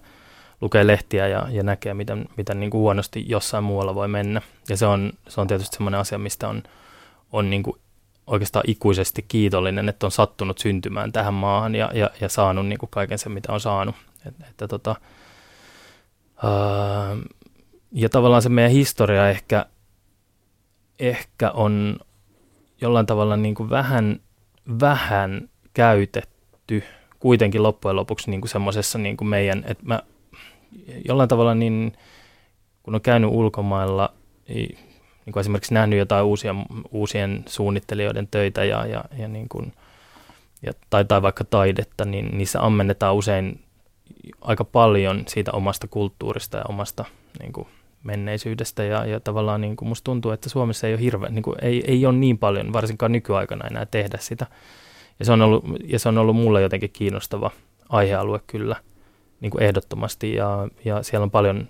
lukee 0.60 0.86
lehtiä 0.86 1.28
ja, 1.28 1.46
ja 1.50 1.62
näkee, 1.62 1.94
miten, 1.94 2.28
miten 2.36 2.60
niin 2.60 2.70
kuin 2.70 2.80
huonosti 2.80 3.24
jossain 3.28 3.64
muualla 3.64 3.94
voi 3.94 4.08
mennä. 4.08 4.42
Ja 4.68 4.76
se 4.76 4.86
on, 4.86 5.12
se 5.28 5.40
on 5.40 5.46
tietysti 5.46 5.76
semmoinen 5.76 6.00
asia, 6.00 6.18
mistä 6.18 6.48
on, 6.48 6.62
on 7.32 7.50
niin 7.50 7.62
kuin 7.62 7.76
oikeastaan 8.26 8.64
ikuisesti 8.66 9.24
kiitollinen, 9.28 9.88
että 9.88 10.06
on 10.06 10.12
sattunut 10.12 10.58
syntymään 10.58 11.12
tähän 11.12 11.34
maahan 11.34 11.74
ja, 11.74 11.90
ja, 11.94 12.10
ja 12.20 12.28
saanut 12.28 12.66
niin 12.66 12.78
kuin 12.78 12.90
kaiken 12.90 13.18
sen, 13.18 13.32
mitä 13.32 13.52
on 13.52 13.60
saanut. 13.60 13.94
Et, 14.26 14.34
että 14.50 14.68
tota, 14.68 14.96
ää, 16.42 17.16
ja 17.92 18.08
tavallaan 18.08 18.42
se 18.42 18.48
meidän 18.48 18.72
historia 18.72 19.28
ehkä 19.28 19.66
ehkä 20.98 21.50
on 21.50 21.98
jollain 22.80 23.06
tavalla 23.06 23.36
niin 23.36 23.54
kuin 23.54 23.70
vähän, 23.70 24.20
vähän 24.80 25.48
käytetty 25.74 26.84
kuitenkin 27.22 27.62
loppujen 27.62 27.96
lopuksi 27.96 28.30
niin 28.30 28.40
kuin 28.40 28.50
semmoisessa 28.50 28.98
niin 28.98 29.16
kuin 29.16 29.28
meidän, 29.28 29.64
että 29.66 29.84
mä 29.86 30.02
jollain 31.08 31.28
tavalla 31.28 31.54
niin, 31.54 31.92
kun 32.82 32.94
on 32.94 33.00
käynyt 33.00 33.30
ulkomailla, 33.30 34.12
niin 34.48 35.32
kuin 35.32 35.40
esimerkiksi 35.40 35.74
nähnyt 35.74 35.98
jotain 35.98 36.24
uusia, 36.24 36.54
uusien 36.90 37.44
suunnittelijoiden 37.46 38.28
töitä 38.30 38.64
ja, 38.64 38.86
ja, 38.86 39.04
ja, 39.18 39.28
niin 39.28 39.48
kuin, 39.48 39.72
ja 40.66 40.72
tai, 40.90 41.04
tai 41.04 41.22
vaikka 41.22 41.44
taidetta, 41.44 42.04
niin 42.04 42.38
niissä 42.38 42.66
ammennetaan 42.66 43.14
usein 43.14 43.60
aika 44.40 44.64
paljon 44.64 45.24
siitä 45.28 45.52
omasta 45.52 45.88
kulttuurista 45.88 46.58
ja 46.58 46.64
omasta 46.68 47.04
niin 47.40 47.52
kuin, 47.52 47.66
menneisyydestä 48.02 48.84
ja, 48.84 49.06
ja 49.06 49.20
tavallaan 49.20 49.60
niin 49.60 49.76
kuin 49.76 49.88
musta 49.88 50.04
tuntuu, 50.04 50.30
että 50.30 50.48
Suomessa 50.48 50.86
ei 50.86 50.94
ole 50.94 51.00
hirve, 51.00 51.28
niin 51.28 51.42
kuin, 51.42 51.56
ei, 51.62 51.84
ei 51.86 52.06
ole 52.06 52.14
niin 52.14 52.38
paljon, 52.38 52.72
varsinkaan 52.72 53.12
nykyaikana 53.12 53.66
enää 53.66 53.86
tehdä 53.86 54.18
sitä. 54.20 54.46
Ja 55.22 55.26
se 55.26 55.32
on 55.32 55.42
ollut, 55.42 55.64
ja 55.84 55.98
se 55.98 56.08
on 56.08 56.18
ollut 56.18 56.36
mulle 56.36 56.62
jotenkin 56.62 56.90
kiinnostava 56.90 57.50
aihealue 57.88 58.40
kyllä 58.46 58.76
niin 59.40 59.50
kuin 59.50 59.62
ehdottomasti 59.62 60.34
ja, 60.34 60.68
ja 60.84 61.02
siellä 61.02 61.24
on 61.24 61.30
paljon 61.30 61.68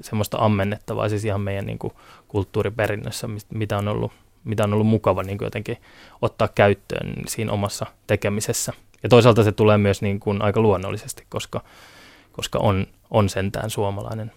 semmoista 0.00 0.38
ammennettavaa 0.40 1.08
siis 1.08 1.24
ihan 1.24 1.40
meidän 1.40 1.66
niin 1.66 1.78
kuin 1.78 1.92
kulttuuriperinnössä, 2.28 3.28
mitä 3.54 3.78
on 3.78 3.88
ollut, 3.88 4.12
mitä 4.44 4.64
on 4.64 4.72
ollut 4.72 4.86
mukava 4.86 5.22
niin 5.22 5.38
kuin 5.38 5.46
jotenkin 5.46 5.76
ottaa 6.22 6.48
käyttöön 6.48 7.14
siinä 7.26 7.52
omassa 7.52 7.86
tekemisessä. 8.06 8.72
Ja 9.02 9.08
toisaalta 9.08 9.44
se 9.44 9.52
tulee 9.52 9.78
myös 9.78 10.02
niin 10.02 10.20
kuin 10.20 10.42
aika 10.42 10.60
luonnollisesti, 10.60 11.26
koska, 11.28 11.60
koska 12.32 12.58
on, 12.58 12.86
on 13.10 13.28
sentään 13.28 13.70
suomalainen. 13.70 14.32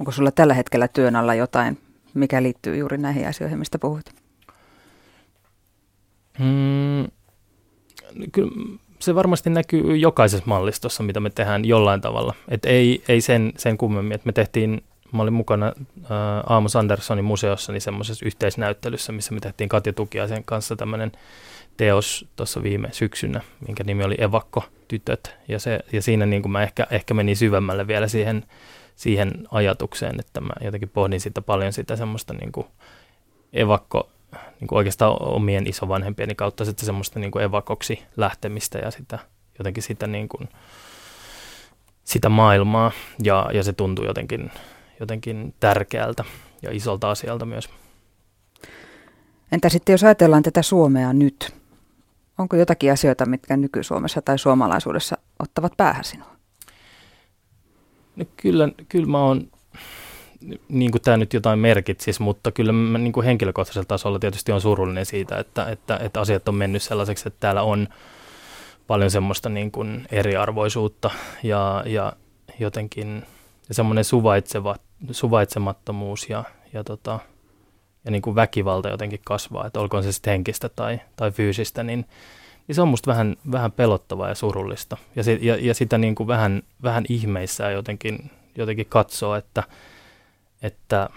Onko 0.00 0.12
sulla 0.12 0.30
tällä 0.30 0.54
hetkellä 0.54 0.88
työn 0.88 1.16
alla 1.16 1.34
jotain, 1.34 1.78
mikä 2.14 2.42
liittyy 2.42 2.76
juuri 2.76 2.98
näihin 2.98 3.28
asioihin, 3.28 3.58
mistä 3.58 3.78
puhut? 3.78 4.10
Hmm, 6.38 7.04
kyllä 8.32 8.50
se 8.98 9.14
varmasti 9.14 9.50
näkyy 9.50 9.96
jokaisessa 9.96 10.46
mallistossa, 10.46 11.02
mitä 11.02 11.20
me 11.20 11.30
tehdään 11.30 11.64
jollain 11.64 12.00
tavalla. 12.00 12.34
Et 12.48 12.64
ei, 12.64 13.02
ei 13.08 13.20
sen, 13.20 13.52
sen 13.56 13.78
kummemmin, 13.78 14.14
että 14.14 14.26
me 14.26 14.32
tehtiin, 14.32 14.82
mä 15.12 15.22
olin 15.22 15.34
mukana 15.34 15.66
äh, 15.66 15.72
Aamos 16.46 16.76
Anderssonin 16.76 17.24
museossa 17.24 17.72
niin 17.72 17.80
semmoisessa 17.80 18.26
yhteisnäyttelyssä, 18.26 19.12
missä 19.12 19.34
me 19.34 19.40
tehtiin 19.40 19.68
Katja 19.68 19.92
Tukiaisen 19.92 20.44
kanssa 20.44 20.76
tämmöinen 20.76 21.12
teos 21.76 22.26
tuossa 22.36 22.62
viime 22.62 22.88
syksynä, 22.92 23.40
minkä 23.66 23.84
nimi 23.84 24.04
oli 24.04 24.14
Evakko 24.18 24.64
tytöt. 24.88 25.36
Ja, 25.48 25.58
se, 25.58 25.80
ja 25.92 26.02
siinä 26.02 26.26
niin 26.26 26.42
kuin 26.42 26.52
mä 26.52 26.62
ehkä, 26.62 26.86
ehkä 26.90 27.14
menin 27.14 27.36
syvemmälle 27.36 27.86
vielä 27.86 28.08
siihen 28.08 28.44
siihen 28.96 29.32
ajatukseen, 29.50 30.20
että 30.20 30.40
mä 30.40 30.52
jotenkin 30.60 30.88
pohdin 30.88 31.20
sitä 31.20 31.42
paljon 31.42 31.72
sitä 31.72 31.96
semmoista 31.96 32.34
niin 32.34 32.52
kuin 32.52 32.66
evakko, 33.52 34.08
niin 34.60 34.68
kuin 34.68 34.76
oikeastaan 34.76 35.22
omien 35.22 35.66
isovanhempieni 35.66 36.34
kautta 36.34 36.64
sitten 36.64 36.86
semmoista 36.86 37.18
niin 37.18 37.30
kuin 37.30 37.44
evakoksi 37.44 38.02
lähtemistä 38.16 38.78
ja 38.78 38.90
sitä, 38.90 39.18
jotenkin 39.58 39.82
sitä, 39.82 40.06
niin 40.06 40.28
kuin, 40.28 40.48
sitä 42.04 42.28
maailmaa 42.28 42.92
ja, 43.22 43.50
ja 43.52 43.62
se 43.62 43.72
tuntuu 43.72 44.04
jotenkin, 44.04 44.50
jotenkin 45.00 45.54
tärkeältä 45.60 46.24
ja 46.62 46.70
isolta 46.72 47.10
asialta 47.10 47.46
myös. 47.46 47.68
Entä 49.52 49.68
sitten 49.68 49.92
jos 49.92 50.04
ajatellaan 50.04 50.42
tätä 50.42 50.62
Suomea 50.62 51.12
nyt? 51.12 51.54
Onko 52.38 52.56
jotakin 52.56 52.92
asioita, 52.92 53.26
mitkä 53.26 53.56
nyky-Suomessa 53.56 54.22
tai 54.22 54.38
suomalaisuudessa 54.38 55.18
ottavat 55.38 55.72
päähän 55.76 56.04
sinua? 56.04 56.36
No 58.16 58.24
kyllä, 58.36 58.68
kyllä 58.88 59.06
mä 59.06 59.18
oon, 59.18 59.48
niin 60.68 60.90
kuin 60.90 61.02
tämä 61.02 61.16
nyt 61.16 61.32
jotain 61.32 61.58
merkitsisi, 61.58 62.22
mutta 62.22 62.52
kyllä 62.52 62.72
mä 62.72 62.98
niin 62.98 63.12
kuin 63.12 63.26
henkilökohtaisella 63.26 63.86
tasolla 63.86 64.18
tietysti 64.18 64.52
on 64.52 64.60
surullinen 64.60 65.06
siitä, 65.06 65.38
että, 65.38 65.64
että, 65.64 65.98
että 66.02 66.20
asiat 66.20 66.48
on 66.48 66.54
mennyt 66.54 66.82
sellaiseksi, 66.82 67.28
että 67.28 67.40
täällä 67.40 67.62
on 67.62 67.88
paljon 68.86 69.10
semmoista 69.10 69.48
niin 69.48 69.70
kuin 69.70 70.06
eriarvoisuutta 70.12 71.10
ja, 71.42 71.82
ja 71.86 72.12
jotenkin 72.58 73.22
semmoinen 73.70 74.04
suvaitseva, 74.04 74.76
suvaitsemattomuus 75.10 76.28
ja, 76.28 76.44
ja, 76.72 76.84
tota, 76.84 77.18
ja 78.04 78.10
niin 78.10 78.22
kuin 78.22 78.36
väkivalta 78.36 78.88
jotenkin 78.88 79.20
kasvaa, 79.24 79.66
että 79.66 79.80
olkoon 79.80 80.02
se 80.02 80.12
sitten 80.12 80.30
henkistä 80.30 80.68
tai, 80.68 81.00
tai 81.16 81.30
fyysistä, 81.30 81.82
niin 81.82 82.06
niin 82.68 82.76
se 82.76 82.82
on 82.82 82.88
musta 82.88 83.10
vähän, 83.10 83.36
vähän 83.52 83.72
pelottavaa 83.72 84.28
ja 84.28 84.34
surullista. 84.34 84.96
Ja, 85.16 85.22
se, 85.22 85.38
ja, 85.42 85.56
ja 85.56 85.74
sitä 85.74 85.98
niin 85.98 86.14
kuin 86.14 86.26
vähän, 86.26 86.62
vähän 86.82 87.04
ihmeissään 87.08 87.72
jotenkin, 87.72 88.30
jotenkin 88.56 88.86
katsoo, 88.86 89.34
että, 89.34 89.62
että 90.62 91.10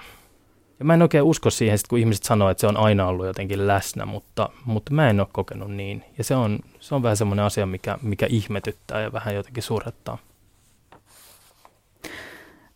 ja 0.80 0.86
mä 0.86 0.94
en 0.94 1.02
oikein 1.02 1.24
usko 1.24 1.50
siihen, 1.50 1.78
sit 1.78 1.88
kun 1.88 2.00
ihmiset 2.00 2.24
sanoo, 2.24 2.50
että 2.50 2.62
se 2.62 2.68
on 2.68 2.78
aina 2.78 3.08
ollut 3.08 3.26
jotenkin 3.26 3.68
läsnä, 3.68 4.06
mutta, 4.06 4.50
mutta 4.66 4.94
mä 4.94 5.10
en 5.10 5.20
ole 5.20 5.28
kokenut 5.32 5.72
niin. 5.72 6.04
Ja 6.18 6.24
se 6.24 6.36
on, 6.36 6.60
se 6.80 6.96
on 6.96 7.04
vähän 7.04 7.18
semmoinen 7.18 7.46
asia, 7.46 7.66
mikä, 7.66 7.98
mikä 8.02 8.26
ihmetyttää 8.30 9.02
ja 9.02 9.14
vähän 9.14 9.36
jotenkin 9.36 9.64
surettaa. 9.64 10.18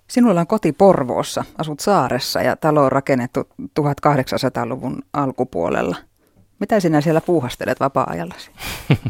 Sinulla 0.08 0.40
on 0.40 0.48
koti 0.48 0.72
Porvoossa, 0.72 1.44
asut 1.58 1.80
saaressa 1.80 2.42
ja 2.42 2.56
talo 2.56 2.86
on 2.86 2.92
rakennettu 2.92 3.40
1800-luvun 3.80 5.02
alkupuolella– 5.14 5.96
mitä 6.64 6.80
sinä 6.80 7.02
siellä 7.02 7.22
puuhastelet 7.22 7.80
vapaa-ajallasi? 7.80 8.52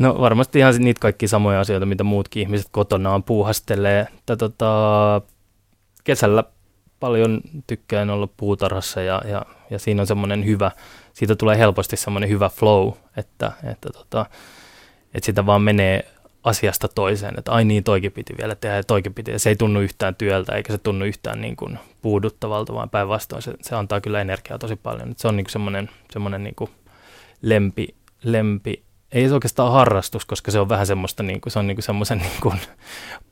No 0.00 0.20
varmasti 0.20 0.58
ihan 0.58 0.74
niitä 0.78 1.00
kaikki 1.00 1.28
samoja 1.28 1.60
asioita, 1.60 1.86
mitä 1.86 2.04
muutkin 2.04 2.42
ihmiset 2.42 2.68
kotonaan 2.70 3.22
puuhastelee. 3.22 4.06
Että 4.18 4.36
tota, 4.36 5.22
kesällä 6.04 6.44
paljon 7.00 7.40
tykkään 7.66 8.10
olla 8.10 8.28
puutarhassa 8.36 9.02
ja, 9.02 9.22
ja, 9.24 9.42
ja 9.70 9.78
siinä 9.78 10.02
on 10.02 10.06
semmoinen 10.06 10.44
hyvä, 10.44 10.70
siitä 11.12 11.36
tulee 11.36 11.58
helposti 11.58 11.96
semmoinen 11.96 12.28
hyvä 12.28 12.48
flow, 12.48 12.92
että, 13.16 13.52
että, 13.64 13.90
tota, 13.92 14.26
että 15.14 15.26
sitä 15.26 15.46
vaan 15.46 15.62
menee 15.62 16.12
asiasta 16.44 16.88
toiseen, 16.88 17.34
että 17.38 17.52
ai 17.52 17.64
niin, 17.64 17.84
toikin 17.84 18.12
piti 18.12 18.34
vielä 18.38 18.54
tehdä 18.54 18.76
ja 18.76 18.84
toikin 18.84 19.14
piti. 19.14 19.30
Ja 19.30 19.38
se 19.38 19.48
ei 19.48 19.56
tunnu 19.56 19.80
yhtään 19.80 20.14
työltä 20.14 20.52
eikä 20.56 20.72
se 20.72 20.78
tunnu 20.78 21.04
yhtään 21.04 21.40
niin 21.40 21.56
kuin 21.56 21.78
puuduttavalta, 22.02 22.74
vaan 22.74 22.90
päinvastoin 22.90 23.42
se, 23.42 23.54
se 23.62 23.76
antaa 23.76 24.00
kyllä 24.00 24.20
energiaa 24.20 24.58
tosi 24.58 24.76
paljon. 24.76 25.10
Että 25.10 25.20
se 25.20 25.28
on 25.28 25.36
niin 25.36 25.50
semmoinen, 25.50 25.90
semmoinen 26.10 26.44
niin 26.44 26.54
kuin 26.54 26.70
lempi, 27.42 27.94
lempi, 28.24 28.82
ei 29.12 29.28
se 29.28 29.34
oikeastaan 29.34 29.72
harrastus, 29.72 30.24
koska 30.24 30.50
se 30.50 30.60
on 30.60 30.68
vähän 30.68 30.86
semmoista, 30.86 31.22
niin 31.22 31.40
kuin, 31.40 31.52
se 31.52 31.58
on 31.58 31.66
niin 31.66 31.76
kuin 31.76 31.84
semmoisen 31.84 32.18
niin 32.28 32.40
kuin 32.42 32.60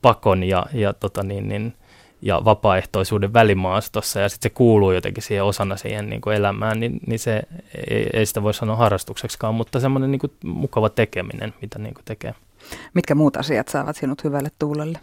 pakon 0.01 0.43
ja, 0.43 0.65
ja 0.73 0.93
tota 0.93 1.23
niin, 1.23 1.49
niin, 1.49 1.73
ja 2.21 2.41
vapaaehtoisuuden 2.45 3.33
välimaastossa 3.33 4.19
ja 4.19 4.29
sitten 4.29 4.49
se 4.49 4.55
kuuluu 4.55 4.91
jotenkin 4.91 5.23
siihen 5.23 5.43
osana 5.43 5.77
siihen 5.77 6.09
niin 6.09 6.21
kuin 6.21 6.35
elämään, 6.35 6.79
niin, 6.79 6.99
niin 7.07 7.19
se 7.19 7.41
ei, 7.89 8.09
ei 8.13 8.25
sitä 8.25 8.43
voi 8.43 8.53
sanoa 8.53 8.75
harrastukseksikaan, 8.75 9.55
mutta 9.55 9.79
semmoinen 9.79 10.11
niin 10.11 10.19
kuin 10.19 10.31
mukava 10.43 10.89
tekeminen, 10.89 11.53
mitä 11.61 11.79
niin 11.79 11.93
kuin 11.93 12.05
tekee. 12.05 12.35
Mitkä 12.93 13.15
muut 13.15 13.37
asiat 13.37 13.67
saavat 13.67 13.95
sinut 13.95 14.23
hyvälle 14.23 14.49
tuulelle? 14.59 14.99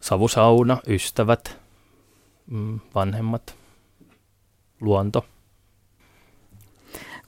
Savusauna, 0.00 0.78
ystävät, 0.88 1.58
mm, 2.50 2.80
vanhemmat, 2.94 3.54
luonto. 4.80 5.24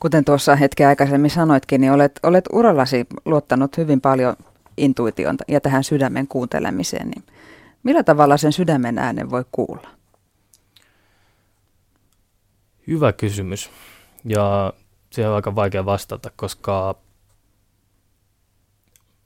Kuten 0.01 0.25
tuossa 0.25 0.57
hetken 0.57 0.89
aikaisemmin 0.89 1.31
sanoitkin, 1.31 1.81
niin 1.81 1.93
olet, 1.93 2.21
olet 2.23 2.45
urallasi 2.53 3.07
luottanut 3.25 3.77
hyvin 3.77 4.01
paljon 4.01 4.37
intuition 4.77 5.37
ja 5.49 5.61
tähän 5.61 5.85
sydämen 5.85 6.29
kuuntelemiseen. 6.29 7.09
Niin 7.09 7.25
millä 7.89 8.03
tavalla 8.03 8.37
sen 8.37 8.53
sydämen 8.53 8.99
äänen 8.99 9.31
voi 9.31 9.45
kuulla? 9.53 9.89
Hyvä 12.87 13.13
kysymys. 13.13 13.71
Ja 14.25 14.73
se 15.11 15.29
on 15.29 15.35
aika 15.35 15.55
vaikea 15.55 15.85
vastata, 15.85 16.31
koska 16.37 16.95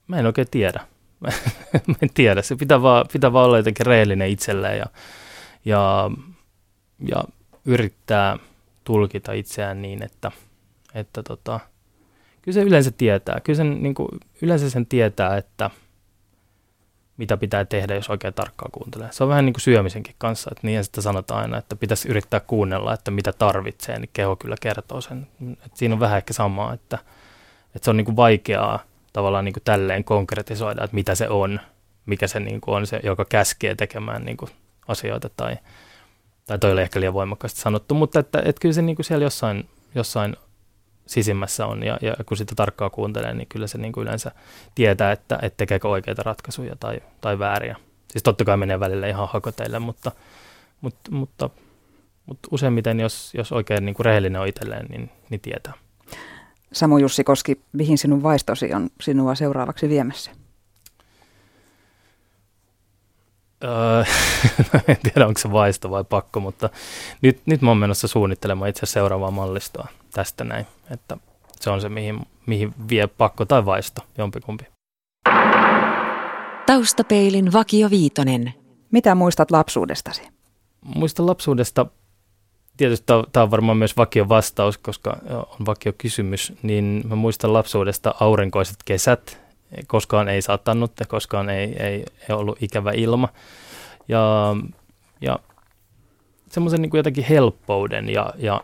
mä 0.07 0.19
en 0.19 0.25
oikein 0.25 0.47
tiedä. 0.51 0.87
mä 1.87 1.95
en 2.01 2.09
tiedä. 2.13 2.41
Se 2.41 2.55
pitää 2.55 2.81
vaan, 2.81 3.05
pitää 3.13 3.33
vaan 3.33 3.45
olla 3.45 3.57
jotenkin 3.57 3.85
rehellinen 3.85 4.29
itselleen 4.29 4.77
ja, 4.77 4.85
ja, 5.65 6.11
ja 7.05 7.23
yrittää 7.65 8.37
tulkita 8.83 9.33
itseään 9.33 9.81
niin, 9.81 10.03
että, 10.03 10.31
että 10.93 11.23
tota, 11.23 11.59
kyllä 12.41 12.53
se 12.53 12.61
yleensä 12.61 12.91
tietää. 12.91 13.39
Kyllä 13.43 13.57
sen, 13.57 13.83
niin 13.83 13.95
kuin, 13.95 14.09
yleensä 14.41 14.69
sen 14.69 14.85
tietää, 14.85 15.37
että 15.37 15.69
mitä 17.17 17.37
pitää 17.37 17.65
tehdä, 17.65 17.95
jos 17.95 18.09
oikein 18.09 18.33
tarkkaan 18.33 18.71
kuuntelee. 18.71 19.07
Se 19.11 19.23
on 19.23 19.29
vähän 19.29 19.45
niin 19.45 19.53
kuin 19.53 19.61
syömisenkin 19.61 20.15
kanssa, 20.17 20.49
että 20.51 20.67
niin 20.67 20.83
sitä 20.83 21.01
sanotaan 21.01 21.41
aina, 21.41 21.57
että 21.57 21.75
pitäisi 21.75 22.09
yrittää 22.09 22.39
kuunnella, 22.39 22.93
että 22.93 23.11
mitä 23.11 23.33
tarvitsee, 23.33 23.99
niin 23.99 24.09
keho 24.13 24.35
kyllä 24.35 24.55
kertoo 24.61 25.01
sen. 25.01 25.27
Että 25.51 25.69
siinä 25.77 25.95
on 25.95 25.99
vähän 25.99 26.17
ehkä 26.17 26.33
samaa, 26.33 26.73
että, 26.73 26.97
että 27.75 27.85
se 27.85 27.89
on 27.89 27.97
niin 27.97 28.05
kuin 28.05 28.15
vaikeaa 28.15 28.83
tavallaan 29.13 29.45
niin 29.45 29.53
kuin 29.53 29.63
tälleen 29.63 30.03
konkretisoida, 30.03 30.83
että 30.83 30.95
mitä 30.95 31.15
se 31.15 31.29
on, 31.29 31.59
mikä 32.05 32.27
se 32.27 32.39
niin 32.39 32.61
kuin 32.61 32.75
on 32.75 32.87
se, 32.87 32.99
joka 33.03 33.25
käskee 33.25 33.75
tekemään 33.75 34.25
niin 34.25 34.37
kuin 34.37 34.51
asioita 34.87 35.29
tai, 35.37 35.57
tai 36.45 36.59
toi 36.59 36.71
oli 36.71 36.81
ehkä 36.81 36.99
liian 36.99 37.13
voimakkaasti 37.13 37.61
sanottu, 37.61 37.95
mutta 37.95 38.19
että, 38.19 38.39
että 38.45 38.59
kyllä 38.61 38.73
se 38.73 38.81
niin 38.81 38.95
kuin 38.95 39.05
siellä 39.05 39.25
jossain, 39.25 39.69
jossain 39.95 40.35
sisimmässä 41.05 41.65
on 41.65 41.83
ja, 41.83 41.97
ja 42.01 42.15
kun 42.25 42.37
sitä 42.37 42.55
tarkkaa 42.55 42.89
kuuntelee, 42.89 43.33
niin 43.33 43.47
kyllä 43.47 43.67
se 43.67 43.77
niin 43.77 43.93
kuin 43.93 44.03
yleensä 44.03 44.31
tietää, 44.75 45.11
että, 45.11 45.39
että 45.41 45.57
tekeekö 45.57 45.87
oikeita 45.87 46.23
ratkaisuja 46.23 46.75
tai, 46.79 46.97
tai 47.21 47.39
vääriä. 47.39 47.75
Siis 48.11 48.23
totta 48.23 48.45
kai 48.45 48.57
menee 48.57 48.79
välillä 48.79 49.07
ihan 49.07 49.29
hakoteille, 49.29 49.79
mutta, 49.79 50.11
mutta, 50.81 51.11
mutta, 51.11 51.49
mutta 52.25 52.47
useimmiten, 52.51 52.99
jos, 52.99 53.33
jos 53.33 53.51
oikein 53.51 53.85
niin 53.85 53.95
kuin 53.95 54.05
rehellinen 54.05 54.41
on 54.41 54.47
itselleen, 54.47 54.85
niin, 54.85 55.09
niin 55.29 55.41
tietää. 55.41 55.73
Samu 56.73 56.97
Jussi 56.97 57.23
Koski, 57.23 57.61
mihin 57.73 57.97
sinun 57.97 58.23
vaistosi 58.23 58.73
on 58.73 58.89
sinua 59.01 59.35
seuraavaksi 59.35 59.89
viemässä? 59.89 60.31
Öö, 60.31 60.41
en 64.87 64.97
tiedä, 65.03 65.27
onko 65.27 65.39
se 65.39 65.51
vaisto 65.51 65.91
vai 65.91 66.03
pakko, 66.03 66.39
mutta 66.39 66.69
nyt, 67.21 67.41
nyt 67.45 67.61
mä 67.61 67.69
oon 67.69 67.77
menossa 67.77 68.07
suunnittelemaan 68.07 68.69
itse 68.69 68.85
seuraavaa 68.85 69.31
mallistoa 69.31 69.87
tästä 70.13 70.43
näin, 70.43 70.65
että 70.91 71.17
se 71.59 71.69
on 71.69 71.81
se, 71.81 71.89
mihin, 71.89 72.19
mihin 72.45 72.73
vie 72.89 73.07
pakko 73.07 73.45
tai 73.45 73.65
vaisto, 73.65 74.01
jompikumpi. 74.17 74.65
Taustapeilin 76.65 77.53
Vakio 77.53 77.89
Viitonen. 77.89 78.53
Mitä 78.91 79.15
muistat 79.15 79.51
lapsuudestasi? 79.51 80.21
Muistan 80.95 81.25
lapsuudesta 81.25 81.85
tietysti 82.77 83.05
tämä 83.05 83.43
on 83.43 83.51
varmaan 83.51 83.77
myös 83.77 83.97
vakio 83.97 84.29
vastaus, 84.29 84.77
koska 84.77 85.17
on 85.59 85.65
vakio 85.65 85.93
kysymys, 85.97 86.53
niin 86.63 87.03
mä 87.07 87.15
muistan 87.15 87.53
lapsuudesta 87.53 88.15
aurinkoiset 88.19 88.77
kesät, 88.85 89.42
koskaan 89.87 90.27
ei 90.27 90.41
saattanut 90.41 90.91
ja 90.99 91.05
koskaan 91.05 91.49
ei, 91.49 91.83
ei, 91.83 92.05
ei 92.29 92.35
ollut 92.35 92.63
ikävä 92.63 92.91
ilma. 92.91 93.29
Ja, 94.07 94.55
ja 95.21 95.39
semmoisen 96.49 96.81
niin 96.81 96.91
jotenkin 96.93 97.25
helppouden 97.29 98.09
ja, 98.09 98.33
ja 98.37 98.63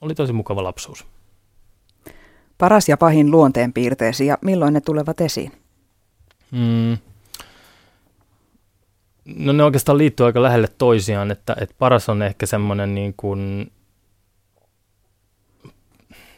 oli 0.00 0.14
tosi 0.14 0.32
mukava 0.32 0.62
lapsuus. 0.62 1.06
Paras 2.58 2.88
ja 2.88 2.96
pahin 2.96 3.30
luonteenpiirteesi 3.30 4.26
ja 4.26 4.38
milloin 4.40 4.74
ne 4.74 4.80
tulevat 4.80 5.20
esiin? 5.20 5.52
Mm, 6.50 6.98
No 9.24 9.52
ne 9.52 9.64
oikeastaan 9.64 9.98
liittyy 9.98 10.26
aika 10.26 10.42
lähelle 10.42 10.68
toisiaan, 10.78 11.30
että, 11.30 11.56
että 11.60 11.74
paras 11.78 12.08
on 12.08 12.22
ehkä 12.22 12.46
semmoinen 12.46 12.94
niin 12.94 13.14
kuin, 13.16 13.72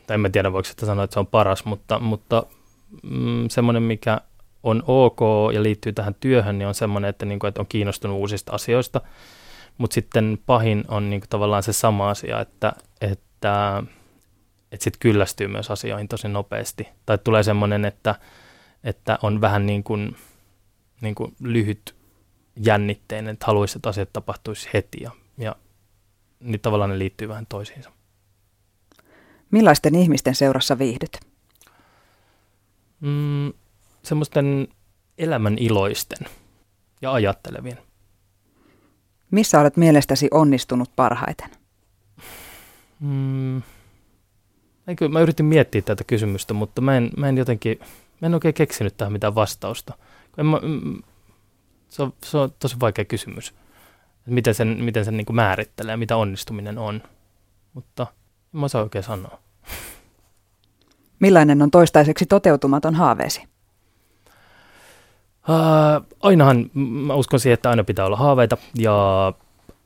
tai 0.06 0.14
en 0.14 0.20
mä 0.20 0.28
tiedä 0.28 0.52
voiko 0.52 0.68
sitä 0.68 0.86
sanoa, 0.86 1.04
että 1.04 1.14
se 1.14 1.20
on 1.20 1.26
paras, 1.26 1.64
mutta, 1.64 1.98
mutta 1.98 2.46
mm, 3.02 3.48
semmoinen 3.48 3.82
mikä 3.82 4.20
on 4.62 4.82
ok 4.86 5.20
ja 5.54 5.62
liittyy 5.62 5.92
tähän 5.92 6.14
työhön, 6.20 6.58
niin 6.58 6.68
on 6.68 6.74
semmoinen, 6.74 7.08
että, 7.08 7.26
niin 7.26 7.38
kuin, 7.38 7.48
että 7.48 7.60
on 7.60 7.66
kiinnostunut 7.66 8.18
uusista 8.18 8.52
asioista. 8.52 9.00
Mutta 9.78 9.94
sitten 9.94 10.38
pahin 10.46 10.84
on 10.88 11.10
niin 11.10 11.20
kuin, 11.20 11.28
tavallaan 11.28 11.62
se 11.62 11.72
sama 11.72 12.10
asia, 12.10 12.40
että, 12.40 12.72
että, 13.00 13.82
että 14.72 14.84
sitten 14.84 15.00
kyllästyy 15.00 15.48
myös 15.48 15.70
asioihin 15.70 16.08
tosi 16.08 16.28
nopeasti. 16.28 16.88
Tai 17.06 17.18
tulee 17.18 17.42
semmoinen, 17.42 17.84
että, 17.84 18.14
että 18.84 19.18
on 19.22 19.40
vähän 19.40 19.66
niin 19.66 19.84
kuin, 19.84 20.16
niin 21.00 21.14
kuin 21.14 21.34
lyhyt 21.40 21.94
jännitteinen, 22.56 23.32
että 23.32 23.46
haluaisi, 23.46 23.78
että 23.78 23.88
asiat 23.88 24.12
tapahtuisi 24.12 24.68
heti 24.74 24.98
ja, 25.02 25.10
ja 25.38 25.56
niin 26.40 26.60
tavallaan 26.60 26.90
ne 26.90 26.98
liittyy 26.98 27.28
vähän 27.28 27.46
toisiinsa. 27.48 27.90
Millaisten 29.50 29.94
ihmisten 29.94 30.34
seurassa 30.34 30.78
viihdyt? 30.78 31.33
Mm, 33.04 33.52
semmoisten 34.02 34.68
elämän 35.18 35.58
iloisten 35.58 36.26
ja 37.02 37.12
ajattelevien. 37.12 37.78
Missä 39.30 39.60
olet 39.60 39.76
mielestäsi 39.76 40.28
onnistunut 40.30 40.90
parhaiten? 40.96 41.50
Mm, 43.00 43.62
eikö, 44.86 45.08
mä 45.08 45.20
yritin 45.20 45.46
miettiä 45.46 45.82
tätä 45.82 46.04
kysymystä, 46.04 46.54
mutta 46.54 46.80
mä 46.80 46.96
en, 46.96 47.10
mä 47.16 47.28
en 47.28 47.38
jotenkin, 47.38 47.80
mä 48.20 48.26
en 48.26 48.34
oikein 48.34 48.54
keksinyt 48.54 48.96
tähän 48.96 49.12
mitään 49.12 49.34
vastausta. 49.34 49.94
En 50.38 50.46
mä, 50.46 50.60
mm, 50.62 51.02
se 51.88 52.02
on, 52.02 52.12
se 52.24 52.38
on 52.38 52.52
tosi 52.58 52.80
vaikea 52.80 53.04
kysymys. 53.04 53.54
Miten 54.26 54.54
sen, 54.54 54.68
miten 54.68 55.04
sen 55.04 55.16
niin 55.16 55.26
kuin 55.26 55.36
määrittelee, 55.36 55.96
mitä 55.96 56.16
onnistuminen 56.16 56.78
on. 56.78 57.02
Mutta 57.74 58.06
en 58.54 58.60
mä 58.60 58.66
osaa 58.66 58.82
oikein 58.82 59.04
sanoa. 59.04 59.43
Millainen 61.24 61.62
on 61.62 61.70
toistaiseksi 61.70 62.26
toteutumaton 62.26 62.94
haaveesi? 62.94 63.42
Uh, 65.48 66.06
ainahan, 66.20 66.70
mä 66.74 67.14
uskon 67.14 67.40
siihen, 67.40 67.54
että 67.54 67.70
aina 67.70 67.84
pitää 67.84 68.06
olla 68.06 68.16
haaveita 68.16 68.56
ja 68.78 69.32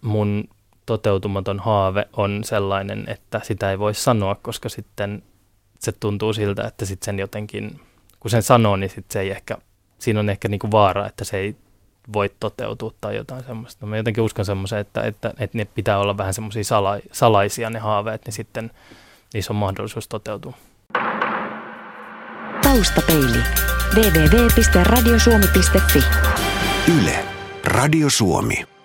mun 0.00 0.48
toteutumaton 0.86 1.60
haave 1.60 2.08
on 2.16 2.44
sellainen, 2.44 3.04
että 3.08 3.40
sitä 3.44 3.70
ei 3.70 3.78
voi 3.78 3.94
sanoa, 3.94 4.34
koska 4.34 4.68
sitten 4.68 5.22
se 5.78 5.92
tuntuu 5.92 6.32
siltä, 6.32 6.66
että 6.66 6.84
sitten 6.84 7.04
sen 7.04 7.18
jotenkin, 7.18 7.80
kun 8.20 8.30
sen 8.30 8.42
sanoo, 8.42 8.76
niin 8.76 8.90
sitten 8.90 9.12
se 9.12 9.20
ei 9.20 9.30
ehkä, 9.30 9.58
siinä 9.98 10.20
on 10.20 10.30
ehkä 10.30 10.48
niinku 10.48 10.70
vaara, 10.70 11.06
että 11.06 11.24
se 11.24 11.36
ei 11.36 11.56
voi 12.12 12.30
toteutua 12.40 12.92
tai 13.00 13.16
jotain 13.16 13.44
semmoista. 13.44 13.86
Mä 13.86 13.96
jotenkin 13.96 14.24
uskon 14.24 14.44
semmoisen, 14.44 14.78
että, 14.78 15.02
että, 15.02 15.34
että 15.38 15.58
ne 15.58 15.64
pitää 15.64 15.98
olla 15.98 16.16
vähän 16.16 16.34
semmoisia 16.34 16.64
sala, 16.64 16.98
salaisia 17.12 17.70
ne 17.70 17.78
haaveet, 17.78 18.24
niin 18.24 18.34
sitten 18.34 18.70
niissä 19.34 19.52
on 19.52 19.56
mahdollisuus 19.56 20.08
toteutua. 20.08 20.52
Taustapeili. 22.68 23.42
www.radiosuomi.fi 23.94 26.04
Yle. 26.98 27.24
Radio 27.64 28.10
Suomi. 28.10 28.77